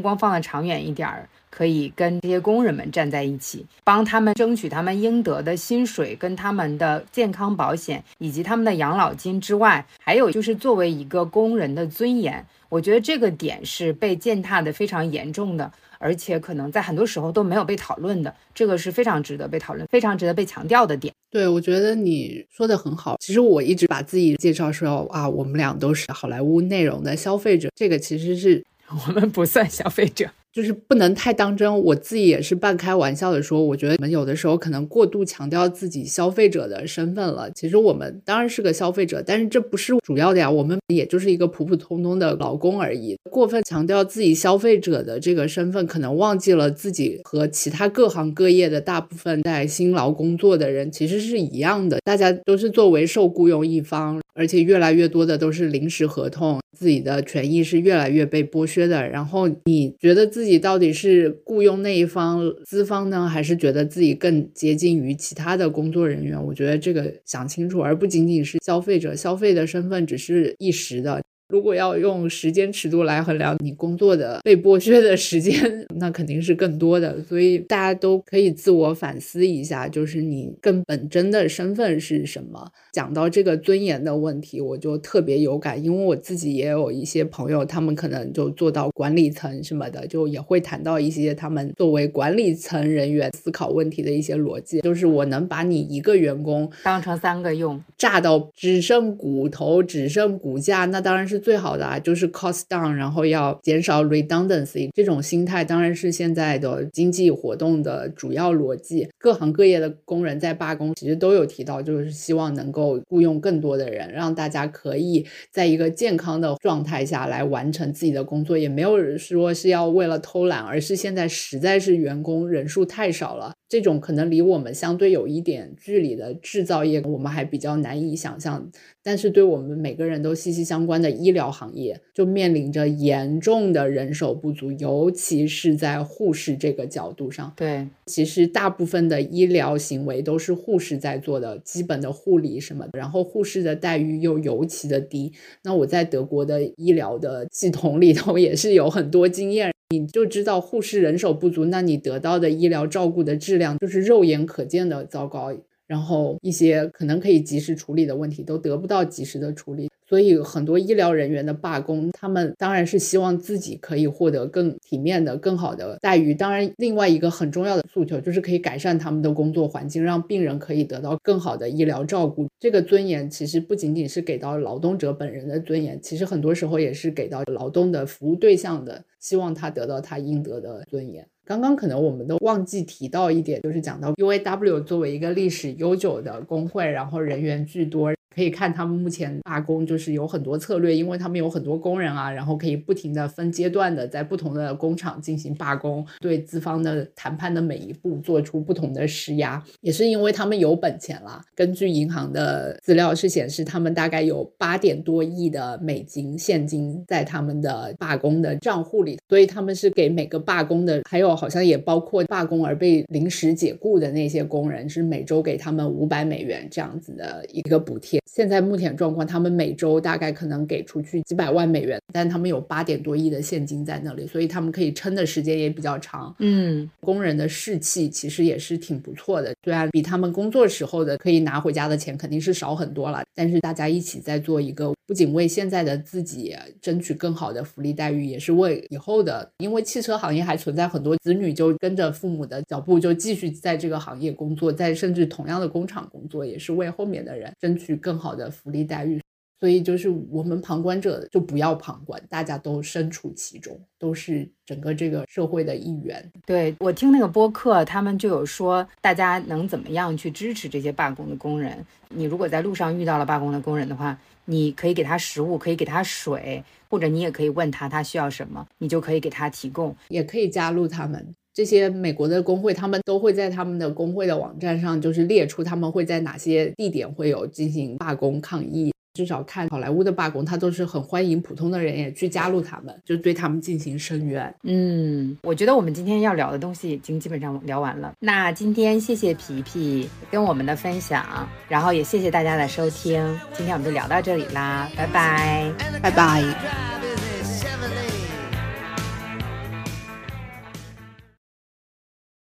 [0.00, 1.28] 光放得长远一点儿？
[1.54, 21.14] 可以跟这些工人们站在一起，帮他们争取他们应得的薪水、跟他们的健康保险以及他们的养老金之外，还有就是作为一个工人的尊严，我觉得这个点是被践踏的非常严重的，而且可能在很多时候都没有被讨论的，这个是非常值得被讨论、非常值得被强调的点。
[21.30, 23.16] 对，我觉得你说的很好。
[23.20, 28.64] 其实我一直把自己介绍说啊，我们俩都是好莱坞内容的消费者，这个其实是
[29.06, 30.28] 我们不算消费者。
[30.54, 37.50] 就是不能太当真，我自己也是半开玩笑的说，我觉得我们有的时候可能过度强调自己消费者的身份了。
[37.50, 43.16] 其实我们当然是个消费者，但是这不是主要的呀，我们也就是一个普普通通的劳工而已。
[43.28, 59.08] 过分强调自己消费者的这个身份，可能忘记了自己和其他各行各业的大部分在辛劳工作的人其实是一样的，大家都是作为受雇佣一方，而且越来越多的都是临时合同，自己的权益是越来越被剥削的。
[59.08, 66.42] 然后你觉得自己到底是雇佣那一方资方呢，还是觉得自己更接近于其他的工作人员？
[66.46, 71.22] 我觉得这个想清楚，而不仅仅是消费者消费的身份只是一时的。
[71.48, 77.22] 如果要用时间尺度来衡量你工作的被剥削的时间， 那肯定是更多的。
[77.22, 82.70] 所以大家都可以自我反思一下，就是你更本真的身份是什么。
[82.92, 94.80] 讲到这个尊严的问题，我就特别有感，因为我自己也有一些朋友，他们可能就做到管理层什么的，就也会谈到一些他们作为管理层人员思考问题的一些逻辑。
[94.80, 101.33] 就是我能把你一个员工当成三个用，炸到只剩骨头、只剩骨架，那当然是。
[101.34, 109.08] 是最好的啊，就是 cost down，然后要减少 redundancy，这种心态当然是现在的经济活动的主要逻辑。
[109.18, 123.52] 各行各业的工人在罢工，其实都有提到，就是希望能够雇佣更多的人，让大家可以在一个健康的状态下来完成自己的工作，也没有说是要为了偷懒，而是现在实在是员工人数太少了。
[123.74, 128.70] 这种可能离我们相对有一点距离的制造业，我们还比较难以想象。
[129.02, 137.52] 但是对我们每个人都息息相关的医疗行业，就面临着严重的人手不足，尤其是在护士这个角度上。
[137.56, 145.32] 对，其实大部分的医疗行为都是护士在做的，基本的护理什么，然后护士的待遇又尤其的低。
[145.64, 149.73] 那我在德国的医疗的系统里头也是有很多经验。
[149.98, 155.52] 你就知道护士人手不足，那你得到的医疗照顾的质量就是肉眼可见的糟糕，
[155.86, 166.34] 然后一些可能可以及时处理的问题都得不到及时的处理，所以很多医疗人员的罢工，他们当然是希望自己可以获得更体面的、更好的待遇。
[166.34, 172.46] 当然，另外一个很重要的诉求就是可以改善他们的工作环境，让病人可以得到更好的医疗照顾。
[172.58, 181.26] 这个尊严其实不仅仅是给到劳动者本人的尊严，其实很多时候也是给到劳动的服务对象的，希望他得到他应得的尊严。
[181.44, 188.12] 刚刚可能我们都忘记提到一点，就是讲到 UAW 作为一个历史悠久的工会，然后人员巨多。
[188.34, 201.40] 可以看他们目前罢工就是有很多策略，因为他们有很多工人啊，然后可以不停的分阶段的在不同的工厂进行罢工，对资方的谈判的每一步做出不同的施压，也是因为他们有本钱啦。
[201.54, 218.20] 根据银行的资料是显示，他们大概有八点多亿的美金现金在他们的罢工的账户里，所以他们是给每个罢工的，还有好像也包括罢工而被临时解雇的那些工人，是每周给他们五百美元这样子的一个补贴。
[218.26, 226.34] 现在目前状况，他们每周大概可能给出去几百万美元，但他们有八点多亿的现金在那里，所以他们可以撑的时间也比较长。
[226.38, 248.24] 嗯，工人的士气其实也是挺不错的，虽然比他们工作时候的可以拿回家的钱肯定是少很多了，但是大家一起在做一个，不仅为现在的自己争取更好的福利待遇，也是为以后的，因为汽车行业还存在很多子女就跟着父母的脚步就继续在这个行业工作，在甚至同样的工厂工作，也是为后面的人争取更。
[248.24, 249.20] 好的福利待遇，
[249.60, 256.32] 所以就是我们旁观者就不要旁观，大家都身处其中，都是整个这个社会的一员。
[256.46, 261.84] 对我听那个播客，他们就有说，大家能怎么样去支持这些罢工的工人？
[262.08, 271.34] 你如果在路上遇到了罢工的工人的话，你可以给他食物，可以给他水，或者你也可以问他他需要什么，你就可以给他提供，也可以加入他们。
[271.54, 278.92] 这些美国的工会，他们都会在他们的工会的网站上，就是列出他们会在哪些地点会有进行罢工抗议。
[279.14, 284.52] 至少看好莱坞的罢工，他都是很欢迎普通的人也去加入他们，就对他们进行声援。
[284.64, 288.12] 嗯，我觉得我们今天要聊的东西已经基本上聊完了。
[288.18, 293.24] 那今天谢谢皮皮跟我们的分享，然后也谢谢大家的收听。
[293.52, 295.72] 今天我们就聊到这里啦，拜拜，
[296.02, 297.13] 拜拜。